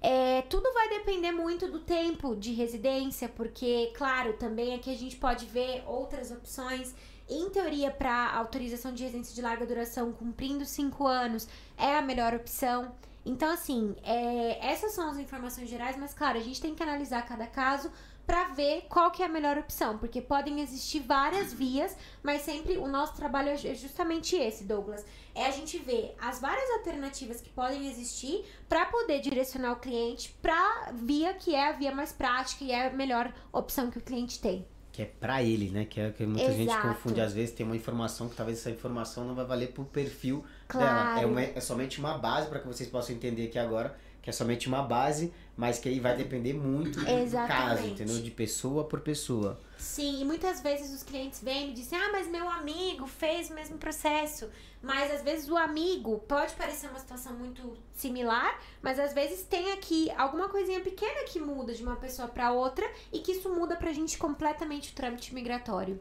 [0.00, 5.16] É, tudo vai depender muito do tempo de residência, porque, claro, também aqui a gente
[5.16, 6.94] pode ver outras opções.
[7.32, 11.46] Em teoria, para autorização de residência de larga duração, cumprindo cinco anos,
[11.78, 12.92] é a melhor opção.
[13.24, 17.24] Então, assim, é, essas são as informações gerais, mas, claro, a gente tem que analisar
[17.24, 17.92] cada caso
[18.26, 22.78] para ver qual que é a melhor opção, porque podem existir várias vias, mas sempre
[22.78, 25.04] o nosso trabalho é ju- justamente esse, Douglas.
[25.34, 30.36] É a gente ver as várias alternativas que podem existir para poder direcionar o cliente
[30.42, 34.02] para via que é a via mais prática e é a melhor opção que o
[34.02, 34.66] cliente tem.
[34.92, 35.84] Que é pra ele, né?
[35.88, 36.88] Que é que muita gente Exato.
[36.88, 37.20] confunde.
[37.20, 40.86] Às vezes tem uma informação que talvez essa informação não vai valer pro perfil Claro.
[41.16, 41.20] dela.
[41.22, 43.96] É, uma- é somente uma base para que vocês possam entender aqui agora.
[44.20, 48.18] Que é somente uma base, mas que aí vai depender muito do caso, entendeu?
[48.22, 49.60] De pessoa por pessoa.
[49.76, 53.54] Sim, e muitas vezes os clientes vêm e dizem: Ah, mas meu amigo fez o
[53.54, 54.48] mesmo processo.
[54.82, 59.72] Mas às vezes o amigo pode parecer uma situação muito similar, mas às vezes tem
[59.72, 63.76] aqui alguma coisinha pequena que muda de uma pessoa para outra e que isso muda
[63.76, 66.00] pra gente completamente o trâmite migratório.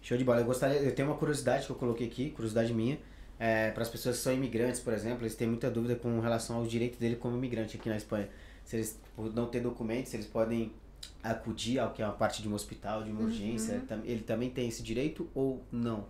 [0.00, 0.40] Show de bola.
[0.40, 2.98] Eu gostaria, eu tenho uma curiosidade que eu coloquei aqui, curiosidade minha.
[3.38, 6.56] É, para as pessoas que são imigrantes, por exemplo, eles têm muita dúvida com relação
[6.56, 8.28] aos direitos dele como imigrante aqui na Espanha.
[8.72, 10.72] Se eles por não ter documentos, eles podem
[11.22, 13.74] acudir ao que é uma parte de um hospital, de uma urgência.
[13.74, 16.06] Ele, tam- ele também tem esse direito ou não?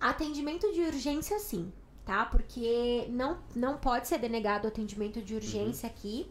[0.00, 1.72] Atendimento de urgência, sim,
[2.04, 2.24] tá?
[2.24, 6.26] Porque não, não pode ser denegado o atendimento de urgência aqui.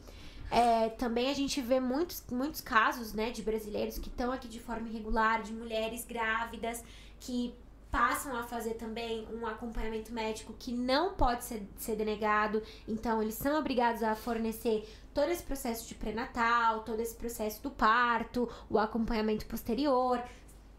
[0.51, 4.59] É, também a gente vê muitos, muitos casos, né, de brasileiros que estão aqui de
[4.59, 6.83] forma irregular, de mulheres grávidas
[7.21, 7.53] que
[7.91, 12.61] passam a fazer também um acompanhamento médico que não pode ser, ser denegado.
[12.87, 14.87] Então, eles são obrigados a fornecer
[15.19, 20.23] todo esse processo de pré-natal, todo esse processo do parto, o acompanhamento posterior,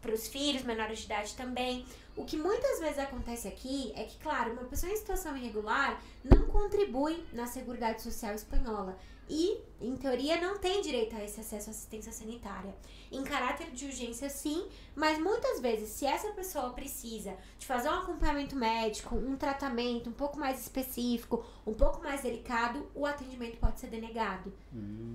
[0.01, 1.85] para os filhos menores de idade também.
[2.17, 6.47] O que muitas vezes acontece aqui é que, claro, uma pessoa em situação irregular não
[6.47, 8.97] contribui na Seguridade Social Espanhola
[9.33, 12.75] e, em teoria, não tem direito a esse acesso à assistência sanitária.
[13.09, 17.93] Em caráter de urgência, sim, mas muitas vezes, se essa pessoa precisa de fazer um
[17.93, 23.79] acompanhamento médico, um tratamento um pouco mais específico, um pouco mais delicado, o atendimento pode
[23.79, 24.51] ser denegado.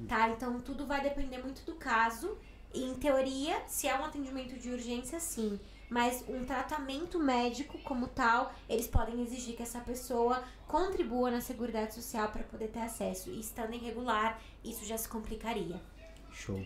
[0.08, 0.30] Tá?
[0.30, 2.38] Então, tudo vai depender muito do caso.
[2.72, 5.60] Em teoria, se é um atendimento de urgência, sim.
[5.88, 11.94] Mas um tratamento médico como tal, eles podem exigir que essa pessoa contribua na Seguridade
[11.94, 13.30] Social para poder ter acesso.
[13.30, 15.80] E estando irregular, isso já se complicaria.
[16.32, 16.60] Show.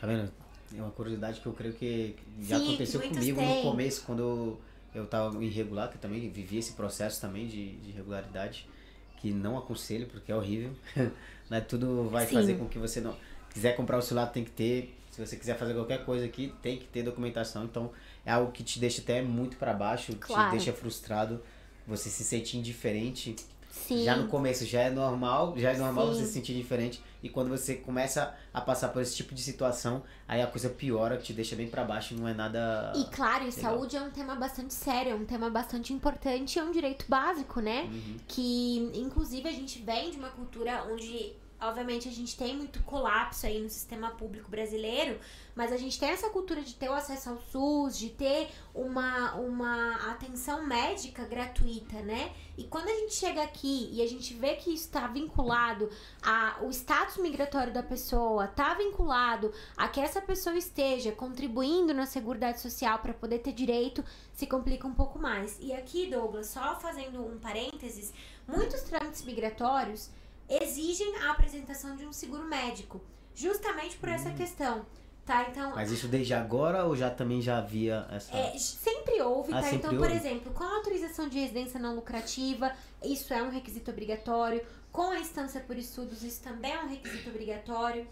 [0.00, 0.32] Tá vendo?
[0.76, 3.64] É uma curiosidade que eu creio que já Sim, aconteceu comigo têm.
[3.64, 4.60] no começo, quando eu,
[4.94, 8.68] eu tava irregular, que eu também vivi esse processo também de, de irregularidade,
[9.16, 10.70] que não aconselho, porque é horrível.
[11.50, 11.60] né?
[11.60, 12.34] Tudo vai Sim.
[12.34, 13.16] fazer com que você não.
[13.52, 14.96] Quiser comprar o celular, tem que ter.
[15.10, 17.64] Se você quiser fazer qualquer coisa aqui, tem que ter documentação.
[17.64, 17.90] Então,
[18.24, 20.50] é algo que te deixa até muito para baixo, Claro.
[20.50, 21.42] te deixa frustrado,
[21.86, 23.36] você se sente indiferente.
[23.70, 24.02] Sim.
[24.04, 26.14] Já no começo já é normal, já é normal Sim.
[26.20, 27.00] você se sentir diferente.
[27.22, 31.16] E quando você começa a passar por esse tipo de situação, aí a coisa piora,
[31.16, 32.92] te deixa bem pra baixo, não é nada.
[32.96, 33.52] E claro, Legal.
[33.60, 37.60] saúde é um tema bastante sério, é um tema bastante importante, é um direito básico,
[37.60, 37.82] né?
[37.84, 38.16] Uhum.
[38.26, 43.46] que inclusive a gente vem de uma cultura onde obviamente a gente tem muito colapso
[43.46, 45.18] aí no sistema público brasileiro,
[45.54, 49.34] mas a gente tem essa cultura de ter o acesso ao SUS, de ter uma,
[49.34, 52.32] uma atenção médica gratuita, né?
[52.56, 55.90] E quando a gente chega aqui e a gente vê que isso está vinculado
[56.22, 62.60] ao status migratório da pessoa, tá vinculado a que essa pessoa esteja contribuindo na Seguridade
[62.60, 65.58] Social para poder ter direito, se complica um pouco mais.
[65.60, 68.12] E aqui, Douglas, só fazendo um parênteses,
[68.46, 70.10] muitos trâmites migratórios
[70.50, 73.00] exigem a apresentação de um seguro médico,
[73.34, 74.84] justamente por essa questão,
[75.24, 75.46] tá?
[75.48, 78.36] Então, Mas isso desde agora ou já também já havia essa.
[78.36, 79.62] é, sempre houve, Ah, tá?
[79.62, 80.14] sempre então, por houve?
[80.16, 82.72] exemplo, com a autorização de residência não lucrativa,
[83.02, 84.64] isso é um requisito obrigatório.
[84.90, 88.06] Com a instância por estudos, isso também é um requisito obrigatório.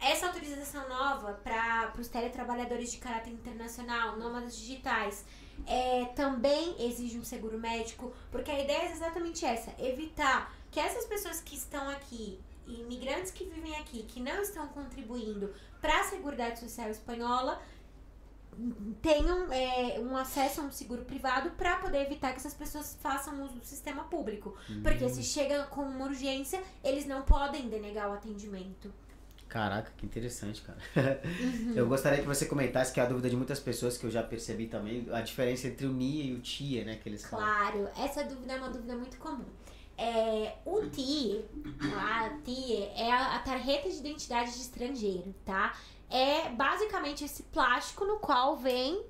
[0.00, 5.24] Essa autorização nova para os teletrabalhadores de caráter internacional, nômadas digitais,
[5.66, 11.04] é, também exige um seguro médico, porque a ideia é exatamente essa: evitar que essas
[11.04, 16.58] pessoas que estão aqui, imigrantes que vivem aqui, que não estão contribuindo para a Seguridade
[16.58, 17.62] Social Espanhola,
[19.00, 23.42] tenham é, um acesso a um seguro privado para poder evitar que essas pessoas façam
[23.44, 24.56] uso do sistema público.
[24.82, 28.92] Porque se chega com uma urgência, eles não podem denegar o atendimento.
[29.48, 30.78] Caraca, que interessante, cara.
[31.76, 34.22] Eu gostaria que você comentasse que é a dúvida de muitas pessoas que eu já
[34.22, 36.96] percebi também, a diferença entre o NIA e o TIA, né?
[36.96, 37.46] Que eles falam.
[37.46, 39.44] Claro, essa dúvida é uma dúvida muito comum.
[39.96, 41.44] É, o TIE,
[41.96, 45.76] a TIE é a, tarjeta de identidade de estrangeiro, tá?
[46.10, 49.04] É basicamente esse plástico no qual vem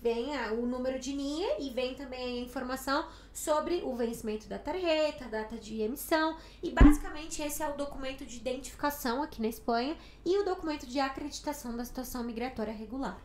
[0.00, 4.58] vem a, o número de NIE e vem também a informação sobre o vencimento da
[4.58, 9.96] tarjeta, data de emissão e basicamente esse é o documento de identificação aqui na Espanha
[10.24, 13.20] e o documento de acreditação da situação migratória regular.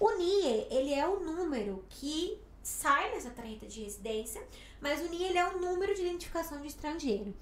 [0.00, 4.46] O NIE, ele é o número que sai nessa tarjeta de residência,
[4.80, 7.34] mas o NIE ele é o número de identificação de estrangeiro.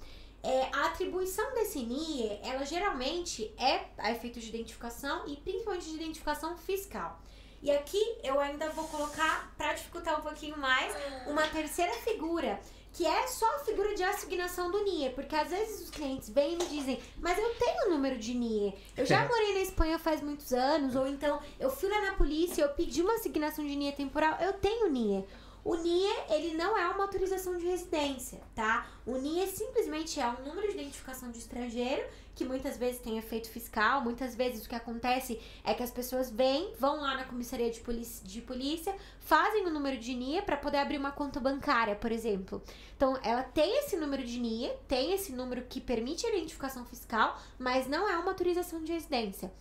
[0.42, 5.96] É, a atribuição desse NIE, ela geralmente é a efeito de identificação e principalmente de
[5.96, 7.20] identificação fiscal.
[7.62, 10.94] E aqui eu ainda vou colocar, para dificultar um pouquinho mais,
[11.26, 12.60] uma terceira figura,
[12.92, 16.54] que é só a figura de assignação do NIE, porque às vezes os clientes vêm
[16.54, 19.98] e me dizem, mas eu tenho o número de NIE, eu já morei na Espanha
[19.98, 23.74] faz muitos anos, ou então eu fui lá na polícia, eu pedi uma assignação de
[23.74, 25.24] NIE temporal, eu tenho NIE.
[25.66, 28.86] O NIE, ele não é uma autorização de residência, tá?
[29.04, 32.06] O NIE simplesmente é um número de identificação de estrangeiro,
[32.36, 36.30] que muitas vezes tem efeito fiscal, muitas vezes o que acontece é que as pessoas
[36.30, 40.56] vêm, vão lá na comissaria de polícia, de polícia fazem o número de NIE para
[40.56, 42.62] poder abrir uma conta bancária, por exemplo.
[42.96, 47.36] Então, ela tem esse número de NIE, tem esse número que permite a identificação fiscal,
[47.58, 49.52] mas não é uma autorização de residência.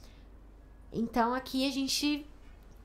[0.94, 2.28] Então, aqui a gente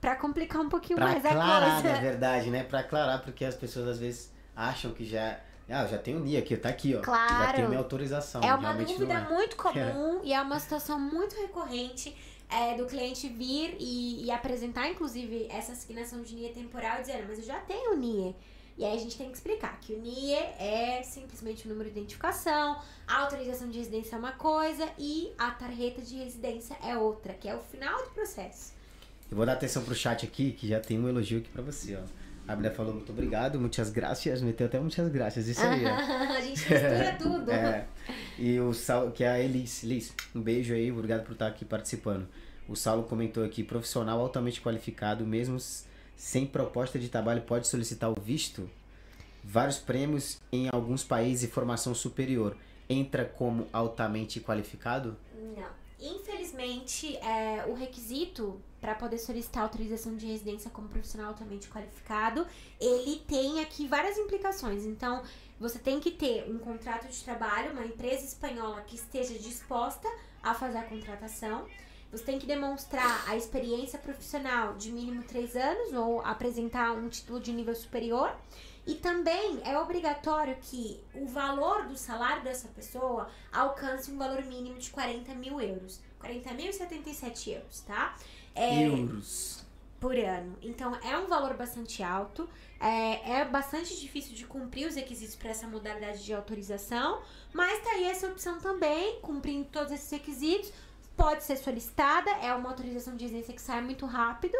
[0.01, 1.93] Pra complicar um pouquinho pra mais aclarar, a coisa.
[1.93, 2.63] na verdade, né?
[2.65, 5.39] Pra aclarar, porque as pessoas às vezes acham que já.
[5.69, 6.99] Ah, eu já tenho o NIA aqui, tá aqui, ó.
[6.99, 7.55] Já Claro.
[7.55, 8.41] tenho minha autorização.
[8.43, 9.29] É uma dúvida é.
[9.29, 12.17] muito comum e é uma situação muito recorrente
[12.49, 17.25] é, do cliente vir e, e apresentar, inclusive, essa assignação de NIE temporal e dizer,
[17.29, 18.35] mas eu já tenho o NIE.
[18.77, 21.99] E aí a gente tem que explicar que o NIE é simplesmente o número de
[21.99, 27.35] identificação, a autorização de residência é uma coisa e a tarjeta de residência é outra,
[27.35, 28.73] que é o final do processo.
[29.31, 31.97] Eu vou dar atenção pro chat aqui, que já tem um elogio aqui pra você,
[31.97, 32.01] ó.
[32.49, 36.51] A Bíblia falou muito obrigado, muitas graças, meteu até muitas graças, isso aí, a gente
[36.51, 37.51] mistura tudo.
[37.53, 37.87] É.
[38.37, 39.85] E o Saulo, que é a Elis.
[39.85, 42.27] Elis, um beijo aí, obrigado por estar aqui participando.
[42.69, 45.59] O Saulo comentou aqui, profissional altamente qualificado, mesmo
[46.17, 48.69] sem proposta de trabalho, pode solicitar o visto?
[49.45, 52.57] Vários prêmios em alguns países e formação superior.
[52.89, 55.17] Entra como altamente qualificado?
[55.57, 55.81] Não.
[56.01, 62.47] Infelizmente, é, o requisito para poder solicitar autorização de residência como profissional altamente qualificado,
[62.81, 64.85] ele tem aqui várias implicações.
[64.85, 65.23] Então,
[65.59, 70.09] você tem que ter um contrato de trabalho, uma empresa espanhola que esteja disposta
[70.43, 71.67] a fazer a contratação.
[72.11, 77.39] Você tem que demonstrar a experiência profissional de mínimo três anos ou apresentar um título
[77.39, 78.35] de nível superior.
[78.87, 84.79] E também é obrigatório que o valor do salário dessa pessoa alcance um valor mínimo
[84.79, 86.01] de 40 mil euros.
[86.21, 88.17] 40.077 euros, tá?
[88.55, 89.65] É, Euros.
[89.99, 90.57] por ano.
[90.63, 92.49] Então é um valor bastante alto.
[92.81, 97.21] É, é bastante difícil de cumprir os requisitos para essa modalidade de autorização.
[97.53, 100.73] Mas tá aí essa opção também, cumprindo todos esses requisitos.
[101.17, 104.57] Pode ser solicitada, é uma autorização de residência que sai muito rápido.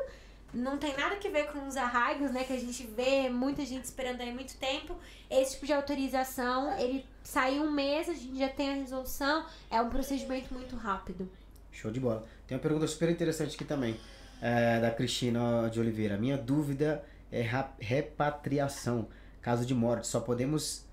[0.53, 2.45] Não tem nada que ver com os arraigos, né?
[2.45, 4.97] Que a gente vê muita gente esperando aí muito tempo.
[5.31, 9.47] Esse tipo de autorização, ele sai um mês, a gente já tem a resolução.
[9.71, 11.31] É um procedimento muito rápido.
[11.71, 12.25] Show de bola.
[12.47, 13.99] Tem uma pergunta super interessante aqui também,
[14.41, 16.17] é, da Cristina de Oliveira.
[16.17, 17.43] Minha dúvida é
[17.79, 19.09] repatriação.
[19.41, 20.85] Caso de morte, só podemos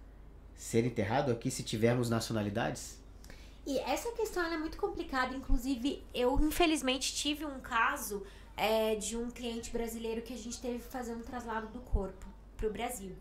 [0.55, 2.99] ser enterrado aqui se tivermos nacionalidades?
[3.65, 5.36] E essa questão é muito complicada.
[5.36, 8.23] Inclusive, eu infelizmente tive um caso
[8.55, 12.25] é, de um cliente brasileiro que a gente teve que fazer um traslado do corpo
[12.55, 13.15] pro Brasil.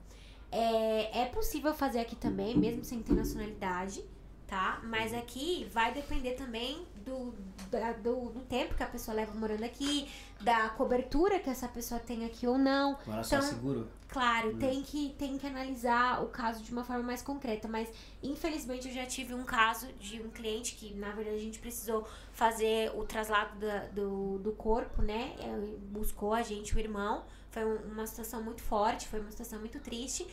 [0.50, 4.04] É, é possível fazer aqui também, mesmo sem ter nacionalidade,
[4.46, 4.80] tá?
[4.84, 7.34] Mas aqui vai depender também do,
[7.70, 10.08] da- do, do tempo que a pessoa leva morando aqui,
[10.40, 12.96] da cobertura que essa pessoa tem aqui ou não.
[13.06, 13.88] Mora só Então- seguro?
[14.08, 17.88] Claro, tem que, tem que analisar o caso de uma forma mais concreta, mas
[18.22, 22.06] infelizmente eu já tive um caso de um cliente que, na verdade, a gente precisou
[22.32, 25.34] fazer o traslado da- do, do corpo, né?
[25.40, 27.24] É, Buscou a gente, o irmão.
[27.50, 30.26] Foi um- uma situação muito forte, foi uma situação muito triste,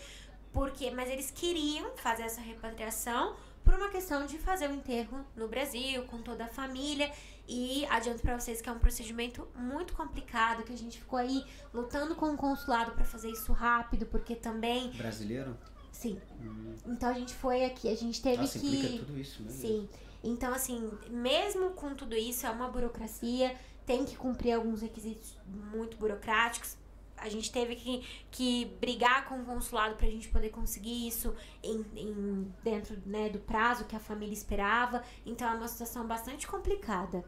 [0.54, 5.48] porque mas eles queriam fazer essa repatriação por uma questão de fazer o enterro no
[5.48, 7.12] Brasil, com toda a família.
[7.48, 11.44] E adianto pra vocês que é um procedimento muito complicado, que a gente ficou aí
[11.74, 15.58] lutando com o consulado pra fazer isso rápido, porque também, Brasileiro?
[15.92, 16.20] sim.
[16.42, 16.74] Hum.
[16.86, 19.50] Então a gente foi aqui, a gente teve Nossa, que implica tudo isso, né?
[19.50, 19.90] Sim.
[20.24, 23.54] Então, assim, mesmo com tudo isso, é uma burocracia,
[23.86, 26.78] tem que cumprir alguns requisitos muito burocráticos.
[27.24, 31.86] A gente teve que, que brigar com o consulado pra gente poder conseguir isso em,
[31.96, 35.02] em- dentro né, do prazo que a família esperava.
[35.26, 37.24] Então é uma situação bastante complicada.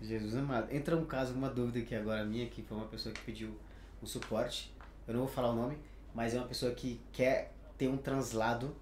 [0.00, 0.72] Jesus amado.
[0.74, 3.56] Entra um caso, uma dúvida aqui agora minha, que foi uma pessoa que pediu
[4.02, 4.72] o suporte.
[5.06, 5.78] Eu não vou falar o nome,
[6.14, 8.74] mas é uma pessoa que quer ter um translado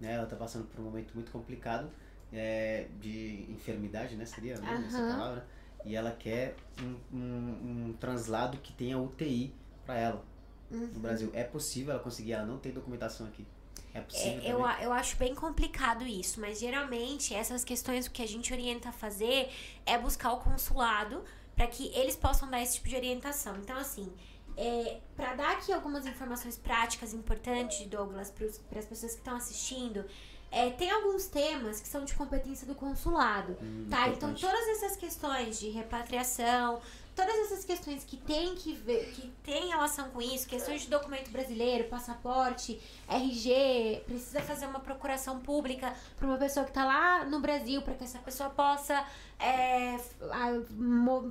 [0.00, 0.14] né?
[0.14, 1.90] Ela tá passando por um momento muito complicado
[2.32, 4.24] é, de enfermidade, né?
[4.24, 4.66] Seria né?
[4.72, 4.86] Aham.
[4.86, 5.46] essa palavra.
[5.84, 9.54] E ela quer um, um, um translado que tenha UTI
[9.84, 10.24] para ela
[10.70, 10.86] Uhum.
[10.94, 11.30] no Brasil.
[11.34, 13.44] É possível ela conseguir, ela não tem documentação aqui.
[13.92, 14.40] É possível.
[14.42, 18.52] É, eu, eu acho bem complicado isso, mas geralmente essas questões o que a gente
[18.52, 19.50] orienta a fazer
[19.84, 21.24] é buscar o consulado
[21.56, 23.56] para que eles possam dar esse tipo de orientação.
[23.56, 24.10] Então, assim,
[24.56, 30.04] é, para dar aqui algumas informações práticas importantes, Douglas, para as pessoas que estão assistindo,
[30.50, 33.56] é, tem alguns temas que são de competência do consulado.
[33.62, 34.40] Hum, Tá, então importante.
[34.40, 36.80] todas essas questões de repatriação,
[37.14, 41.30] todas essas questões que tem que ver, que tem relação com isso, questões de documento
[41.30, 47.40] brasileiro, passaporte, RG, precisa fazer uma procuração pública para uma pessoa que tá lá no
[47.40, 49.04] Brasil, para que essa pessoa possa
[49.38, 49.96] é,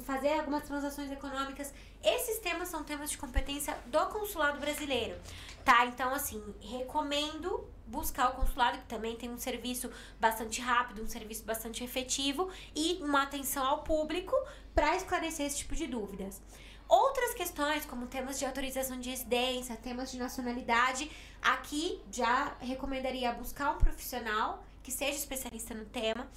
[0.05, 1.73] fazer algumas transações econômicas.
[2.03, 5.19] Esses temas são temas de competência do consulado brasileiro,
[5.65, 5.85] tá?
[5.85, 11.43] Então, assim, recomendo buscar o consulado, que também tem um serviço bastante rápido, um serviço
[11.43, 14.35] bastante efetivo e uma atenção ao público
[14.73, 16.41] para esclarecer esse tipo de dúvidas.
[16.87, 23.75] Outras questões, como temas de autorização de residência, temas de nacionalidade, aqui já recomendaria buscar
[23.75, 26.27] um profissional que seja especialista no tema.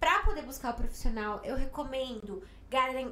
[0.00, 2.42] Para poder buscar o profissional, eu recomendo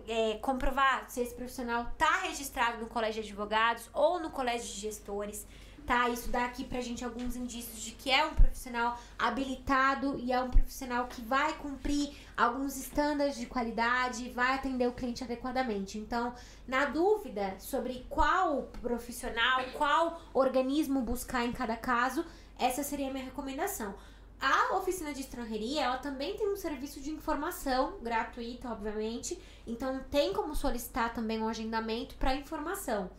[0.09, 4.81] é, comprovar se esse profissional está registrado no colégio de advogados ou no colégio de
[4.81, 5.47] gestores
[5.87, 6.09] tá?
[6.09, 10.41] Isso dá aqui pra gente alguns indícios de que é um profissional habilitado e é
[10.41, 15.97] um profissional que vai cumprir alguns estándares de qualidade, vai atender o cliente adequadamente.
[15.97, 16.35] Então,
[16.67, 22.27] na dúvida sobre qual profissional, qual organismo buscar em cada caso,
[22.59, 23.95] essa seria a minha recomendação.
[24.41, 29.41] A oficina de estrangeria, ela também tem um serviço de informação gratuita, obviamente.
[29.67, 33.11] Então tem como solicitar também um agendamento para informação.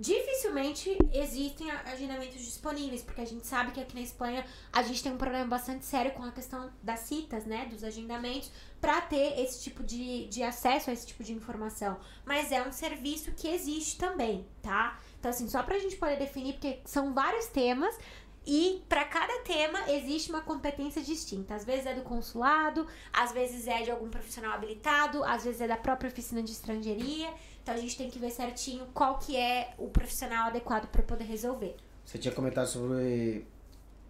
[0.00, 5.10] Dificilmente existem agendamentos disponíveis, porque a gente sabe que aqui na Espanha a gente tem
[5.10, 9.60] um problema bastante sério com a questão das citas, né, dos agendamentos, para ter esse
[9.60, 11.98] tipo de, de acesso a esse tipo de informação.
[12.24, 15.00] Mas é um serviço que existe também, tá?
[15.18, 17.98] Então, assim, só pra gente poder definir, porque são vários temas,
[18.48, 21.54] e para cada tema existe uma competência distinta.
[21.54, 25.68] Às vezes é do consulado, às vezes é de algum profissional habilitado, às vezes é
[25.68, 27.28] da própria oficina de estrangeiria.
[27.62, 31.24] Então a gente tem que ver certinho qual que é o profissional adequado para poder
[31.24, 31.76] resolver.
[32.06, 33.44] Você tinha comentado sobre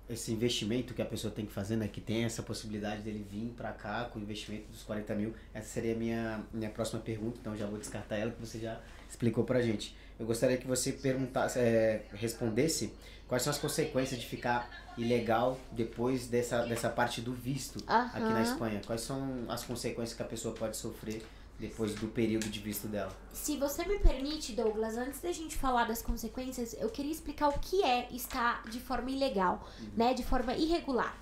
[0.08, 1.88] esse investimento que a pessoa tem que fazer, né?
[1.88, 5.34] Que tem essa possibilidade dele vir pra cá com o investimento dos 40 mil.
[5.52, 8.80] Essa seria a minha, minha próxima pergunta, então já vou descartar ela, que você já
[9.10, 9.96] explicou pra gente.
[10.16, 12.92] Eu gostaria que você perguntasse, é, respondesse
[13.28, 18.42] quais são as consequências de ficar ilegal depois dessa, dessa parte do visto aqui na.
[18.42, 18.80] Espanha.
[18.84, 21.24] Quais são as consequências que a pessoa pode sofrer
[21.58, 23.14] depois do período de visto dela?
[23.32, 27.58] Se você me permite, Douglas, antes da gente falar das consequências, eu queria explicar o
[27.58, 31.16] que é estar de forma ilegal, né, de forma irregular.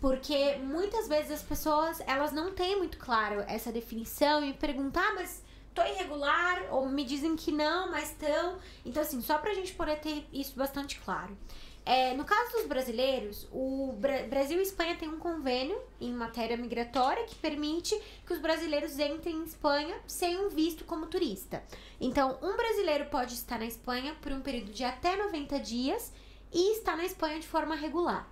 [0.00, 5.12] Porque muitas vezes as pessoas, elas não têm muito claro essa definição e perguntam, ah,
[5.14, 5.42] mas
[5.74, 8.58] tô irregular, ou me dizem que não, mas tão.
[8.84, 11.36] Então, assim, só pra gente poder ter isso bastante claro.
[11.86, 16.56] É, no caso dos brasileiros, o Bra- Brasil e Espanha têm um convênio em matéria
[16.56, 21.62] migratória que permite que os brasileiros entrem em Espanha sem um visto como turista.
[21.98, 26.12] Então, um brasileiro pode estar na Espanha por um período de até 90 dias
[26.52, 28.28] e estar na Espanha de forma regular,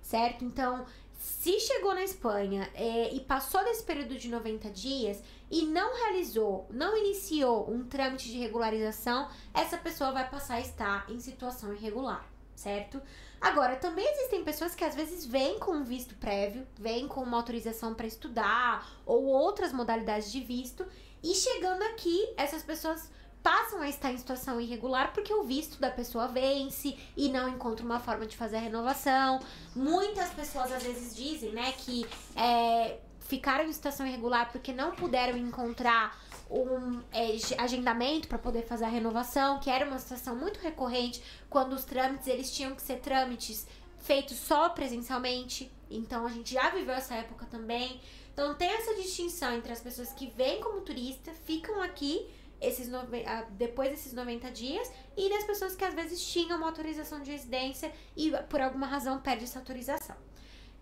[0.00, 0.44] certo?
[0.44, 0.86] Então,
[1.18, 5.20] se chegou na Espanha é, e passou desse período de 90 dias
[5.52, 11.10] e não realizou, não iniciou um trâmite de regularização, essa pessoa vai passar a estar
[11.10, 12.26] em situação irregular,
[12.56, 13.02] certo?
[13.38, 17.36] Agora, também existem pessoas que às vezes vêm com um visto prévio, vêm com uma
[17.36, 20.86] autorização para estudar ou outras modalidades de visto,
[21.22, 23.10] e chegando aqui, essas pessoas
[23.42, 27.84] passam a estar em situação irregular porque o visto da pessoa vence e não encontra
[27.84, 29.40] uma forma de fazer a renovação.
[29.74, 33.00] Muitas pessoas às vezes dizem, né, que é,
[33.32, 38.84] ficaram em situação irregular porque não puderam encontrar um é, ge- agendamento para poder fazer
[38.84, 42.96] a renovação, que era uma situação muito recorrente quando os trâmites eles tinham que ser
[43.00, 43.66] trâmites
[44.00, 45.72] feitos só presencialmente.
[45.90, 47.98] Então a gente já viveu essa época também.
[48.34, 52.28] Então tem essa distinção entre as pessoas que vêm como turista, ficam aqui
[52.60, 57.22] esses ah, depois desses 90 dias e das pessoas que às vezes tinham uma autorização
[57.22, 60.16] de residência e por alguma razão perde essa autorização.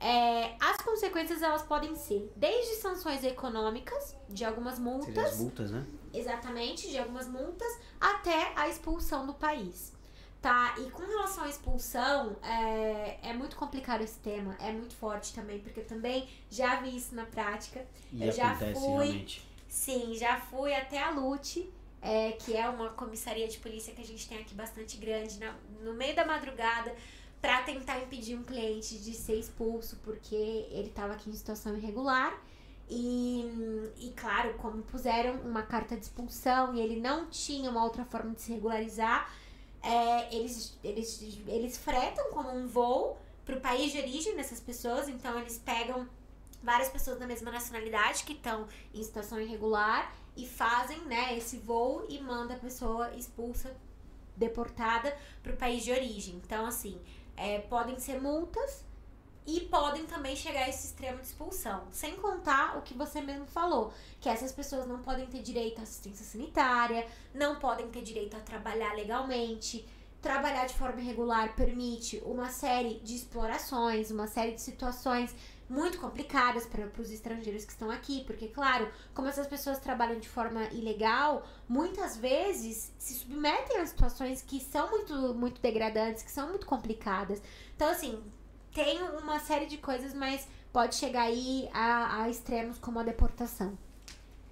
[0.01, 5.87] É, as consequências elas podem ser desde sanções econômicas, de algumas multas, as multas, né?
[6.15, 7.69] exatamente, de algumas multas,
[8.01, 9.93] até a expulsão do país.
[10.41, 15.35] Tá, e com relação à expulsão, é, é muito complicado esse tema, é muito forte
[15.35, 17.85] também, porque eu também já vi isso na prática.
[18.11, 19.47] E Eu já fui- realmente.
[19.69, 21.71] Sim, já fui até a Lute,
[22.01, 25.55] é, que é uma comissaria de polícia que a gente tem aqui bastante grande, na-
[25.83, 26.95] no meio da madrugada,
[27.41, 32.39] para tentar impedir um cliente de ser expulso porque ele estava aqui em situação irregular.
[32.89, 33.45] E,
[33.99, 38.35] e claro, como puseram uma carta de expulsão e ele não tinha uma outra forma
[38.35, 39.33] de se regularizar,
[39.83, 43.17] é, eles, eles, eles fretam como um voo
[43.47, 46.07] para o país de origem dessas pessoas, então eles pegam
[46.63, 52.05] várias pessoas da mesma nacionalidade que estão em situação irregular e fazem né, esse voo
[52.09, 53.75] e manda a pessoa expulsa,
[54.37, 56.41] deportada para o país de origem.
[56.45, 57.01] Então, assim,
[57.41, 58.85] é, podem ser multas
[59.47, 61.83] e podem também chegar a esse extremo de expulsão.
[61.91, 65.83] Sem contar o que você mesmo falou, que essas pessoas não podem ter direito à
[65.83, 69.89] assistência sanitária, não podem ter direito a trabalhar legalmente.
[70.21, 75.35] Trabalhar de forma irregular permite uma série de explorações, uma série de situações
[75.71, 80.29] muito complicadas para os estrangeiros que estão aqui, porque, claro, como essas pessoas trabalham de
[80.29, 86.49] forma ilegal, muitas vezes se submetem a situações que são muito, muito degradantes, que são
[86.49, 87.41] muito complicadas.
[87.77, 88.21] Então, assim,
[88.75, 93.79] tem uma série de coisas, mas pode chegar aí a, a extremos como a deportação.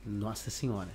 [0.06, 0.90] Nossa senhora.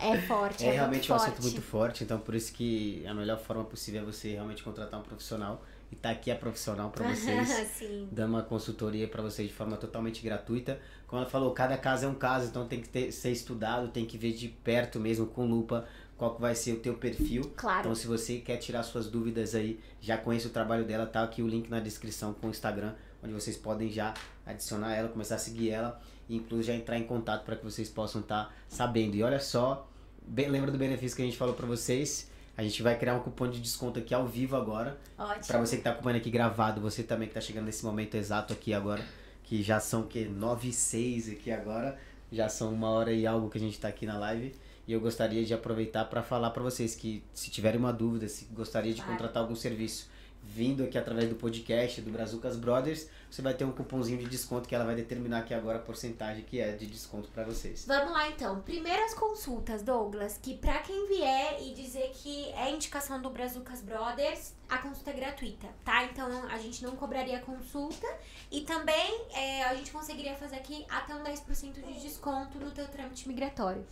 [0.00, 0.64] É forte.
[0.66, 1.30] é, é realmente um forte.
[1.30, 4.98] assunto muito forte, então por isso que a melhor forma possível é você realmente contratar
[4.98, 5.62] um profissional
[5.92, 10.22] e tá aqui a profissional para vocês, dando uma consultoria para vocês de forma totalmente
[10.22, 10.80] gratuita.
[11.06, 14.06] Como ela falou, cada caso é um caso, então tem que ter, ser estudado, tem
[14.06, 15.86] que ver de perto mesmo com lupa
[16.16, 17.52] qual que vai ser o teu perfil.
[17.54, 17.80] Claro.
[17.80, 21.42] Então se você quer tirar suas dúvidas aí, já conhece o trabalho dela, tá aqui
[21.42, 24.14] o link na descrição com o Instagram, onde vocês podem já
[24.46, 27.90] adicionar ela, começar a seguir ela e inclusive já entrar em contato para que vocês
[27.90, 29.14] possam estar sabendo.
[29.14, 29.86] E olha só,
[30.26, 32.31] bem, lembra do benefício que a gente falou para vocês?
[32.56, 34.98] A gente vai criar um cupom de desconto aqui ao vivo agora.
[35.18, 35.46] Ótimo.
[35.46, 38.52] Para você que tá acompanhando aqui gravado, você também que tá chegando nesse momento exato
[38.52, 39.02] aqui agora,
[39.44, 41.98] que já são que 9 e 6 aqui agora,
[42.30, 44.54] já são uma hora e algo que a gente tá aqui na live.
[44.86, 48.44] E eu gostaria de aproveitar para falar para vocês que se tiverem uma dúvida, se
[48.46, 49.12] gostaria de Claro.
[49.12, 50.10] contratar algum serviço
[50.42, 54.68] vindo aqui através do podcast do Brazucas Brothers, você vai ter um cupomzinho de desconto
[54.68, 57.84] que ela vai determinar aqui agora a porcentagem que é de desconto para vocês.
[57.86, 58.60] Vamos lá então.
[58.60, 64.54] Primeiras consultas, Douglas, que pra quem vier e dizer que é indicação do Brazucas Brothers,
[64.68, 66.04] a consulta é gratuita, tá?
[66.04, 68.06] Então a gente não cobraria consulta
[68.50, 72.86] e também é, a gente conseguiria fazer aqui até um 10% de desconto no teu
[72.88, 73.84] trâmite migratório.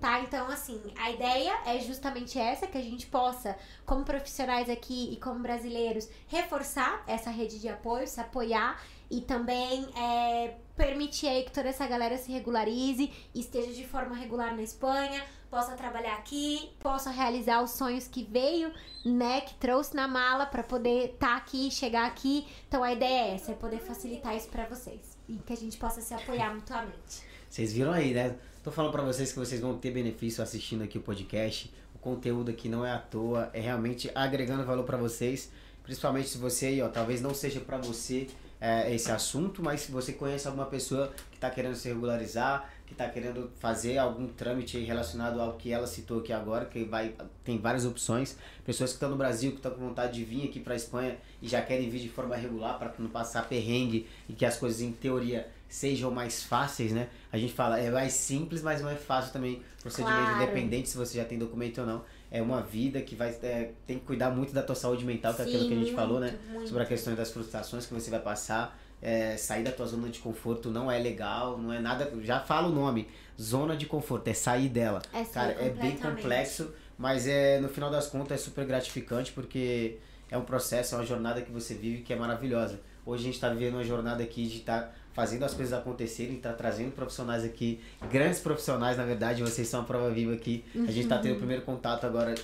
[0.00, 5.12] Tá, então assim, a ideia é justamente essa, que a gente possa, como profissionais aqui
[5.12, 8.80] e como brasileiros, reforçar essa rede de apoio, se apoiar
[9.10, 14.54] e também é, permitir aí que toda essa galera se regularize, esteja de forma regular
[14.54, 18.72] na Espanha, possa trabalhar aqui, possa realizar os sonhos que veio,
[19.04, 22.46] né, que trouxe na mala para poder estar aqui, chegar aqui.
[22.68, 25.76] Então a ideia é essa, é poder facilitar isso para vocês e que a gente
[25.76, 27.26] possa se apoiar mutuamente.
[27.48, 28.36] Vocês viram aí, né?
[28.68, 31.72] Tô falando pra vocês que vocês vão ter benefício assistindo aqui o podcast.
[31.94, 35.50] O conteúdo aqui não é à toa, é realmente agregando valor pra vocês.
[35.82, 38.26] Principalmente se você aí, ó, talvez não seja pra você
[38.60, 42.94] é, esse assunto, mas se você conhece alguma pessoa que tá querendo se regularizar, que
[42.94, 47.56] tá querendo fazer algum trâmite relacionado ao que ela citou aqui agora, que vai tem
[47.56, 48.36] várias opções.
[48.66, 51.48] Pessoas que estão no Brasil, que estão com vontade de vir aqui pra Espanha e
[51.48, 54.92] já querem vir de forma regular para não passar perrengue e que as coisas em
[54.92, 57.08] teoria sejam mais fáceis, né?
[57.30, 59.62] A gente fala, é mais simples, mas não é fácil também.
[59.82, 60.42] Procedimento Claro.
[60.42, 62.02] independente se você já tem documento ou não.
[62.30, 65.42] É uma vida que vai é, tem que cuidar muito da tua saúde mental, que
[65.42, 66.38] é aquilo Sim, que a gente muito, falou, né?
[66.50, 66.68] muito.
[66.68, 68.78] Sobre a questão das frustrações que você vai passar.
[69.00, 72.10] É, sair da tua zona de conforto não é legal, não é nada.
[72.22, 73.06] Já fala o nome,
[73.40, 75.00] zona de conforto, é sair dela.
[75.14, 79.98] É Cara, é bem complexo, mas é no final das contas é super gratificante porque
[80.28, 82.80] é um processo, é uma jornada que você vive que é maravilhosa.
[83.06, 86.52] Hoje a gente está vivendo uma jornada aqui de estar fazendo as coisas acontecerem, tá
[86.52, 87.80] trazendo profissionais aqui,
[88.10, 90.64] grandes profissionais, na verdade, vocês são a prova viva aqui.
[90.86, 92.34] A gente tá tendo o primeiro contato agora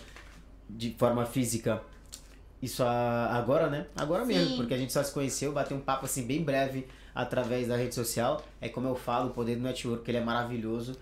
[0.69, 1.81] de forma física.
[2.61, 3.87] Isso agora, né?
[3.95, 4.57] Agora mesmo, Sim.
[4.57, 7.95] porque a gente só se conheceu, bateu um papo assim bem breve através da rede
[7.95, 8.43] social.
[8.61, 10.97] É como eu falo, o poder do network, ele é maravilhoso.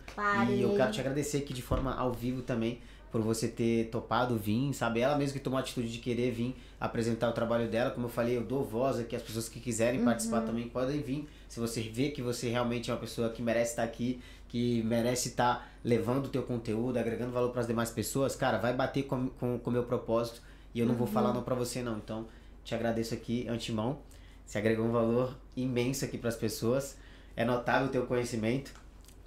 [0.50, 2.80] E eu quero te agradecer aqui de forma ao vivo também
[3.12, 5.00] por você ter topado vir, sabe?
[5.00, 7.90] Ela mesmo que tomou a atitude de querer vir apresentar o trabalho dela.
[7.90, 10.06] Como eu falei, eu dou voz aqui, as pessoas que quiserem Uhum.
[10.06, 11.28] participar também podem vir.
[11.48, 15.28] Se você vê que você realmente é uma pessoa que merece estar aqui, que merece
[15.28, 19.26] estar levando o teu conteúdo, agregando valor para as demais pessoas, cara, vai bater com
[19.40, 20.40] o com, meu propósito
[20.74, 21.12] e eu não vou Uhum.
[21.12, 21.98] falar não para você não.
[21.98, 22.26] Então,
[22.64, 23.98] te agradeço aqui antemão.
[24.46, 26.96] Você agregou um valor imenso aqui para as pessoas.
[27.36, 28.72] É notável o teu conhecimento.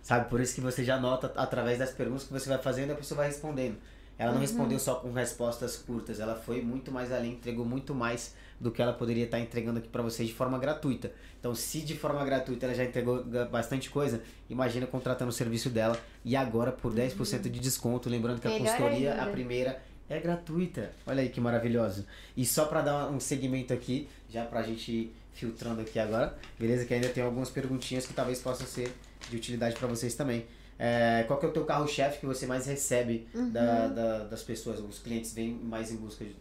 [0.06, 2.96] Sabe, por isso que você já nota através das perguntas que você vai fazendo, a
[2.96, 3.76] pessoa vai respondendo.
[4.20, 8.36] Ela não respondeu só com respostas curtas, ela foi muito mais além, entregou muito mais
[8.60, 11.12] do que ela poderia estar entregando aqui para vocês de forma gratuita.
[11.40, 16.00] Então, se de forma gratuita ela já entregou bastante coisa, imagina contratando o serviço dela
[16.24, 19.32] e agora por 10% de desconto, lembrando que a Melhor consultoria, a ainda.
[19.32, 20.92] primeira é gratuita.
[21.08, 22.06] Olha aí que maravilhoso.
[22.38, 26.86] E só para dar um segmento aqui, já pra gente ir filtrando aqui agora, beleza?
[26.86, 28.94] Que ainda tem algumas perguntinhas que talvez possam ser
[29.30, 30.46] de utilidade para vocês também.
[30.78, 33.50] É, qual que é o teu carro-chefe que você mais recebe Uhum.
[33.50, 34.80] da, da- das pessoas?
[34.80, 36.36] Os clientes vêm mais em busca de.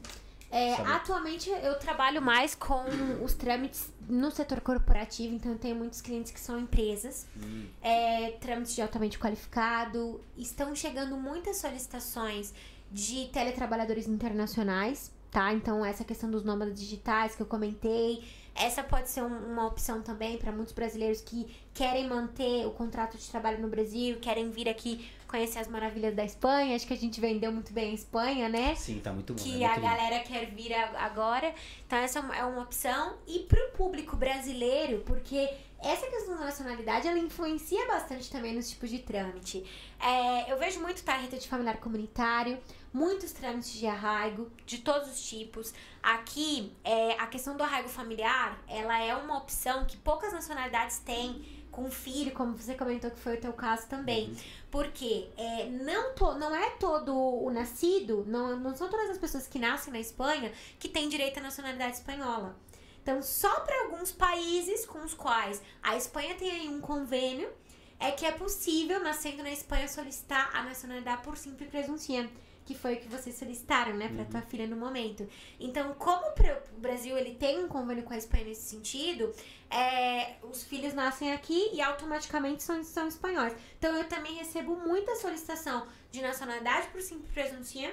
[0.50, 2.84] É, atualmente eu trabalho mais com
[3.24, 8.30] os trâmites no setor corporativo, então eu tenho muitos clientes que são empresas, Hum, é,
[8.40, 10.20] trâmites de altamente qualificado.
[10.36, 12.52] Estão chegando muitas solicitações
[12.92, 15.52] de teletrabalhadores internacionais, tá?
[15.52, 18.22] Então essa questão dos nômadas digitais que eu comentei,
[18.54, 23.16] essa pode ser um- uma opção também para muitos brasileiros que querem manter o contrato
[23.18, 26.76] de trabalho no Brasil, querem vir aqui conhecer as maravilhas da Espanha.
[26.76, 28.74] Acho que a gente vendeu muito bem a Espanha, né?
[28.76, 29.42] sim, tá muito bom.
[29.42, 29.86] que é muito a lindo.
[29.88, 31.52] galera quer vir agora.
[31.86, 33.16] Então essa é uma- é uma opção.
[33.26, 35.48] E pro público brasileiro, porque
[35.82, 39.64] essa questão da nacionalidade, ela influencia bastante também nos tipos de trâmite.
[40.00, 42.58] É, eu vejo muito tarjeta de familiar comunitário,
[42.94, 45.74] muitos trâmites de arraigo, de todos os tipos.
[46.00, 51.64] Aqui, é, a questão do arraigo familiar, ela é uma opção que poucas nacionalidades têm
[51.72, 54.28] com filho, como você comentou que foi o teu caso também.
[54.28, 54.36] Uhum.
[54.70, 59.48] Porque é, não, to, não é todo o nascido, não, não são todas as pessoas
[59.48, 62.56] que nascem na Espanha que têm direito à nacionalidade espanhola.
[63.02, 67.50] Então, só para alguns países com os quais a Espanha tem aí um convênio,
[67.98, 72.28] é que é possível, nascendo na Espanha, solicitar a nacionalidade por simples presunção,
[72.64, 75.28] que foi o que vocês solicitaram, né, para tua filha no momento.
[75.60, 79.32] Então, como o Brasil ele tem um convênio com a Espanha nesse sentido,
[79.70, 83.54] é, os filhos nascem aqui e automaticamente são, são espanhóis.
[83.78, 87.90] Então eu também recebo muita solicitação de nacionalidade por simples presunção,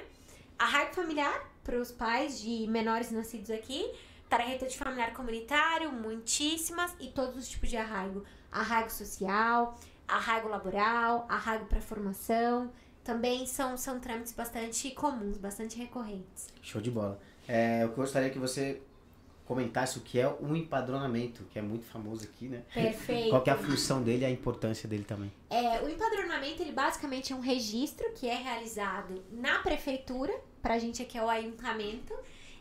[0.58, 3.92] arraigo familiar para os pais de menores nascidos aqui,
[4.30, 8.24] tarjeta de familiar comunitário, muitíssimas e todos os tipos de arraigo.
[8.52, 12.72] Arraigo social, arraigo laboral, arraigo para formação.
[13.04, 16.48] Também são, são trâmites bastante comuns, bastante recorrentes.
[16.62, 17.20] Show de bola.
[17.48, 18.82] É, eu gostaria que você
[19.46, 22.64] comentasse o que é o empadronamento, que é muito famoso aqui, né?
[22.74, 23.30] Perfeito.
[23.32, 25.30] Qual é a função dele e a importância dele também.
[25.50, 31.02] É, o empadronamento, ele basicamente é um registro que é realizado na prefeitura, pra gente
[31.02, 32.14] aqui é o ayuntamento.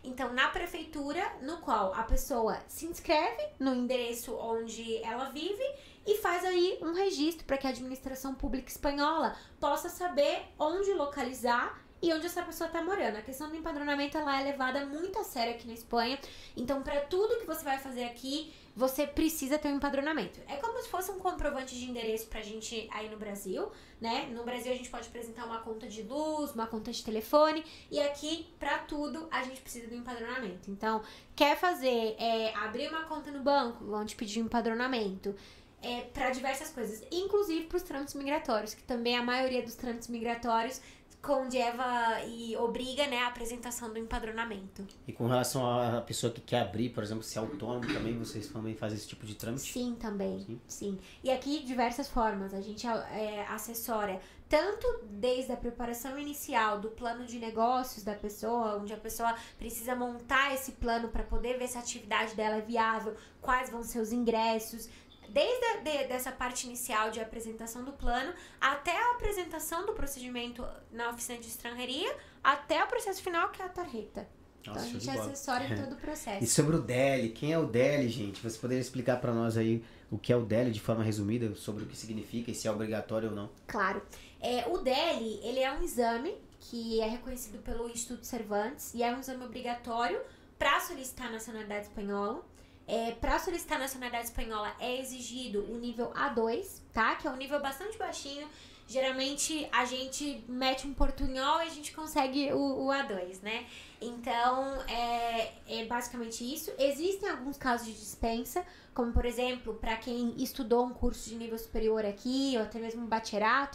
[0.03, 5.63] Então, na prefeitura, no qual a pessoa se inscreve no endereço onde ela vive
[6.07, 11.81] e faz aí um registro para que a administração pública espanhola possa saber onde localizar
[12.03, 13.17] e onde essa pessoa está morando.
[13.17, 16.19] A questão do empadronamento ela é levada muito a sério aqui na Espanha.
[16.57, 20.41] Então, para tudo que você vai fazer aqui, você precisa ter um empadronamento.
[20.49, 23.71] É como se fosse um comprovante de endereço pra gente aí no Brasil,
[24.01, 24.31] né?
[24.33, 28.01] No Brasil a gente pode apresentar uma conta de luz, uma conta de telefone, e
[28.01, 30.71] aqui, pra tudo, a gente precisa do empadronamento.
[30.71, 31.03] Então,
[31.37, 35.35] quer fazer, é, abrir uma conta no banco, vão te pedir um empadronamento.
[35.83, 40.09] É, para diversas coisas, inclusive para os trâmites migratórios, que também a maioria dos trâmites
[40.09, 40.81] migratórios
[41.23, 44.87] condeva e obriga né, a apresentação do empadronamento.
[45.07, 48.49] E com relação à pessoa que quer abrir, por exemplo, se é autônomo também, vocês
[48.49, 49.71] também fazem esse tipo de trâmite?
[49.71, 50.41] Sim, também.
[50.41, 50.61] Sim.
[50.67, 50.99] Sim.
[51.23, 52.55] E aqui, diversas formas.
[52.55, 58.79] A gente é, assessora tanto desde a preparação inicial do plano de negócios da pessoa,
[58.79, 62.61] onde a pessoa precisa montar esse plano para poder ver se a atividade dela é
[62.61, 64.89] viável, quais vão ser os ingressos.
[65.33, 70.67] Desde a, de, dessa parte inicial de apresentação do plano até a apresentação do procedimento
[70.93, 74.29] na oficina de estrangeria, até o processo final, que é a tarjeta.
[74.61, 75.31] Então Nossa, a show gente bola.
[75.31, 76.45] assessora em todo o processo.
[76.45, 78.43] E sobre o DELI, quem é o DELI, gente?
[78.43, 81.85] Você poderia explicar para nós aí o que é o DELI de forma resumida, sobre
[81.85, 83.51] o que significa e se é obrigatório ou não?
[83.67, 84.03] Claro.
[84.41, 89.15] É, o DELI, ele é um exame que é reconhecido pelo Instituto Cervantes e é
[89.15, 90.21] um exame obrigatório
[90.59, 92.45] para solicitar a nacionalidade espanhola.
[92.93, 97.15] É, para solicitar nacionalidade espanhola é exigido o nível A2, tá?
[97.15, 98.49] Que é um nível bastante baixinho.
[98.89, 103.65] Geralmente a gente mete um portunhol e a gente consegue o, o A2, né?
[104.01, 106.73] Então é, é basicamente isso.
[106.77, 111.59] Existem alguns casos de dispensa, como por exemplo, para quem estudou um curso de nível
[111.59, 113.09] superior aqui, ou até mesmo um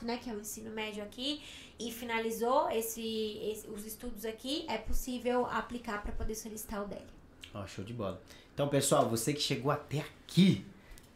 [0.04, 1.42] né, que é o ensino médio aqui,
[1.80, 7.25] e finalizou esse, esse- os estudos aqui, é possível aplicar para poder solicitar o DELI.
[7.56, 8.22] Ó, show de bola.
[8.54, 10.66] Então, pessoal, você que chegou até aqui,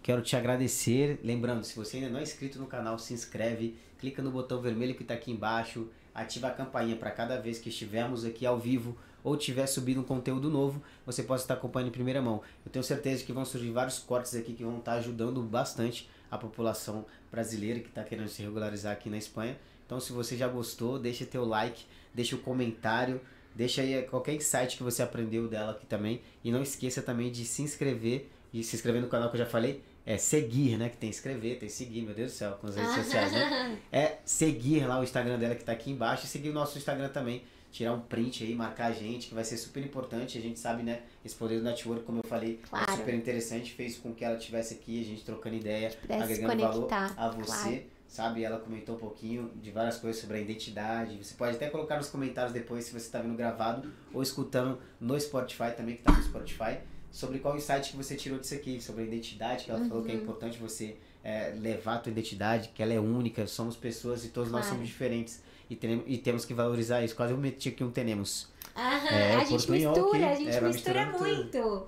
[0.01, 1.19] quero te agradecer.
[1.21, 4.95] Lembrando, se você ainda não é inscrito no canal, se inscreve, clica no botão vermelho
[4.95, 8.97] que está aqui embaixo, ativa a campainha para cada vez que estivermos aqui ao vivo
[9.21, 12.41] ou tiver subido um conteúdo novo, você possa estar acompanhando em primeira mão.
[12.65, 16.37] Eu tenho certeza que vão surgir vários cortes aqui que vão estar ajudando bastante a
[16.37, 19.57] população brasileira que está querendo se regularizar aqui na Espanha.
[19.85, 21.83] Então, se você já gostou, deixa teu like,
[22.13, 23.19] deixa o comentário,
[23.55, 26.21] deixa aí qualquer insight que você aprendeu dela aqui também.
[26.43, 29.45] E não esqueça também de se inscrever, e se inscrever no canal que eu já
[29.45, 30.89] falei, é seguir, né?
[30.89, 33.77] Que tem inscrever, tem seguir, meu Deus do céu, com as redes sociais, né?
[33.91, 37.09] É seguir lá o Instagram dela que tá aqui embaixo e seguir o nosso Instagram
[37.09, 40.35] também, tirar um print aí, marcar a gente, que vai ser super importante.
[40.37, 41.01] A gente sabe, né?
[41.23, 42.91] Esse poder do network, como eu falei, é Claro.
[42.91, 43.71] é super interessante.
[43.73, 47.45] Fez com que ela estivesse aqui, a gente trocando ideia, agregando valor conectar, a você.
[47.45, 47.83] claro.
[48.09, 51.15] Sabe, ela comentou um pouquinho de várias coisas sobre a identidade.
[51.23, 55.17] Você pode até colocar nos comentários depois se você está vendo gravado ou escutando no
[55.19, 56.79] Spotify também, que tá no Spotify,
[57.11, 60.05] sobre qual insight que você tirou disso aqui, sobre a identidade, que ela falou Uhum.
[60.05, 64.25] que é importante você é, levar a tua identidade, que ela é única, somos pessoas
[64.25, 64.75] e todos nós Claro.
[64.77, 65.43] somos diferentes.
[65.69, 67.15] E, teremos, e temos que valorizar isso.
[67.15, 68.47] Quase eu meti aqui um tenemos.
[68.75, 71.87] Aham, É, a gente mistura, aqui, a gente é, mistura misturando tudo.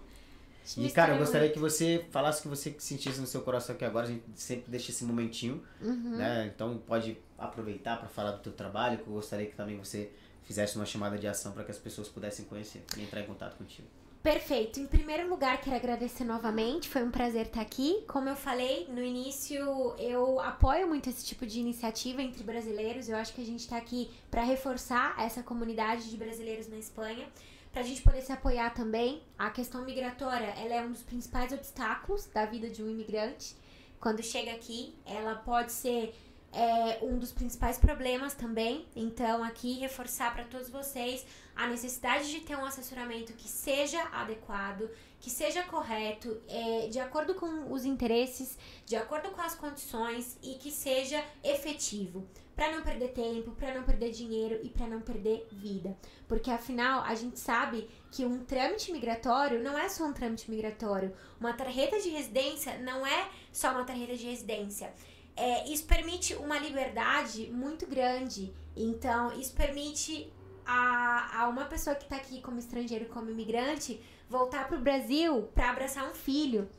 [0.66, 1.54] Gente E, cara, eu gostaria muito.
[1.54, 4.06] que você falasse o que você sentisse no seu coração aqui agora.
[4.08, 6.18] A gente sempre deixa esse momentinho, Uhum.
[6.18, 6.52] né?
[6.54, 10.12] Então pode aproveitar para falar do teu trabalho, que eu gostaria que também você
[10.44, 13.58] fizesse uma chamada de ação para que as pessoas pudessem conhecer e entrar em contato
[13.58, 13.88] contigo.
[14.22, 14.80] Perfeito.
[14.80, 16.88] Em primeiro lugar, quero agradecer novamente.
[16.88, 18.04] Foi um prazer estar aqui.
[18.08, 23.10] Como eu falei no início, eu apoio muito esse tipo de iniciativa entre brasileiros.
[23.10, 27.26] Eu acho que a gente tá aqui para reforçar essa comunidade de brasileiros na Espanha,
[27.72, 29.24] para a gente poder se apoiar também.
[29.38, 33.56] A questão migratória, ela é um dos principais obstáculos da vida de um imigrante.
[34.00, 36.14] Quando chega aqui, ela pode ser
[36.52, 38.86] é, um dos principais problemas também.
[38.96, 41.26] Então, aqui reforçar para todos vocês
[41.56, 44.90] a necessidade de ter um assessoramento que seja adequado,
[45.22, 50.56] que seja correto, é, de acordo com os interesses, de acordo com as condições e
[50.56, 52.28] que seja efetivo.
[52.56, 55.96] Para não perder tempo, para não perder dinheiro e para não perder vida.
[56.28, 61.14] Porque afinal, a gente sabe que um trâmite migratório não é só um trâmite migratório.
[61.40, 64.94] Uma tarjeta de residência não é só uma tarjeta de residência.
[65.36, 68.54] É, isso permite uma liberdade muito grande.
[68.76, 70.32] Então, isso permite
[70.66, 74.02] a, a uma pessoa que está aqui como estrangeiro, como imigrante,
[74.32, 76.70] voltar para o Brasil para abraçar um filho.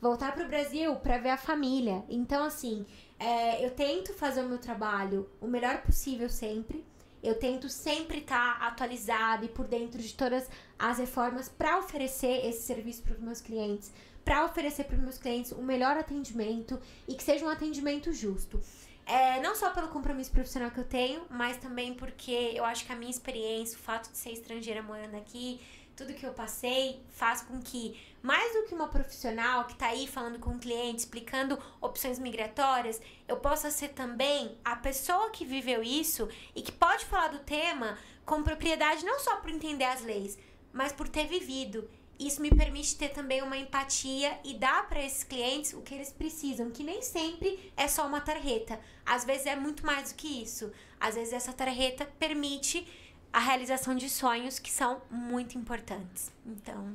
[0.00, 2.04] Voltar para o Brasil para ver a família.
[2.08, 2.84] Então, assim,
[3.18, 6.84] é, eu tento fazer o meu trabalho o melhor possível sempre.
[7.22, 10.48] Eu tento sempre estar atualizada e por dentro de todas
[10.78, 13.92] as reformas para oferecer esse serviço para os meus clientes,
[14.24, 18.60] para oferecer para os meus clientes o melhor atendimento e que seja um atendimento justo.
[19.06, 22.92] É, não só pelo compromisso profissional que eu tenho, mas também porque eu acho que
[22.92, 25.60] a minha experiência, o fato de ser estrangeira morando aqui,
[25.98, 30.06] tudo que eu passei faz com que, mais do que uma profissional que tá aí
[30.06, 35.82] falando com o cliente, explicando opções migratórias, eu possa ser também a pessoa que viveu
[35.82, 40.38] isso e que pode falar do tema com propriedade, não só por entender as leis,
[40.72, 41.90] mas por ter vivido.
[42.16, 46.12] Isso me permite ter também uma empatia e dar para esses clientes o que eles
[46.12, 48.78] precisam, que nem sempre é só uma tarjeta.
[49.04, 50.70] Às vezes é muito mais do que isso.
[51.00, 52.86] Às vezes essa tarjeta permite
[53.32, 56.30] a realização de sonhos que são muito importantes.
[56.46, 56.92] Então,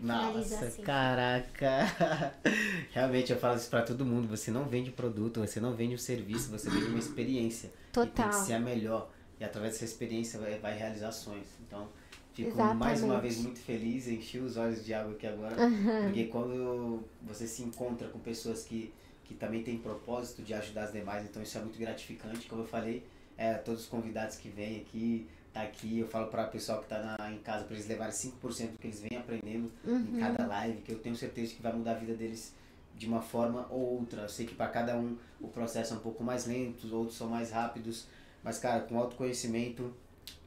[0.00, 0.82] Nossa, assim.
[0.82, 2.32] caraca!
[2.92, 4.28] Realmente eu falo isso pra todo mundo.
[4.28, 7.66] Você não vende produto, você não vende um serviço, você vende uma experiência.
[7.68, 8.28] E tem Total.
[8.28, 9.10] que ser a melhor.
[9.38, 11.48] E através dessa experiência vai, vai realizar sonhos.
[11.66, 11.88] Então,
[12.32, 12.78] fico Exatamente.
[12.78, 15.56] mais uma vez muito feliz, enchi os olhos de água aqui agora.
[16.04, 18.92] Porque quando você se encontra com pessoas que,
[19.24, 22.46] que também têm propósito de ajudar as demais, então isso é muito gratificante.
[22.46, 23.04] Como eu falei,
[23.36, 27.16] é, todos os convidados que vêm aqui, aqui, eu falo para o pessoal que tá
[27.18, 30.82] na, em casa para eles levarem 5% do que eles vêm aprendendo em cada live,
[30.82, 32.54] que eu tenho certeza que vai mudar a vida deles
[32.96, 34.22] de uma forma ou outra.
[34.22, 37.28] Eu sei que para cada um o processo é um pouco mais lento, outros são
[37.28, 38.06] mais rápidos,
[38.42, 39.94] mas cara, com autoconhecimento,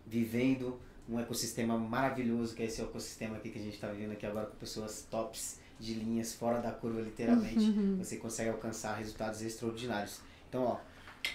[0.06, 0.80] vivendo
[1.10, 4.48] um ecossistema maravilhoso, que é esse ecossistema aqui que a gente está vivendo aqui agora
[4.48, 10.20] com pessoas tops de linhas fora da curva literalmente, você consegue alcançar resultados extraordinários.
[10.50, 10.80] Então, ó,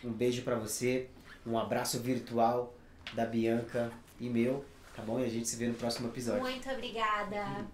[0.05, 1.09] um beijo para você,
[1.47, 2.75] um abraço virtual
[3.13, 3.91] da Bianca
[4.21, 4.65] e meu,
[4.95, 5.21] tá bom?
[5.21, 6.43] E a gente se vê no próximo episódio.
[6.43, 7.67] Muito obrigada.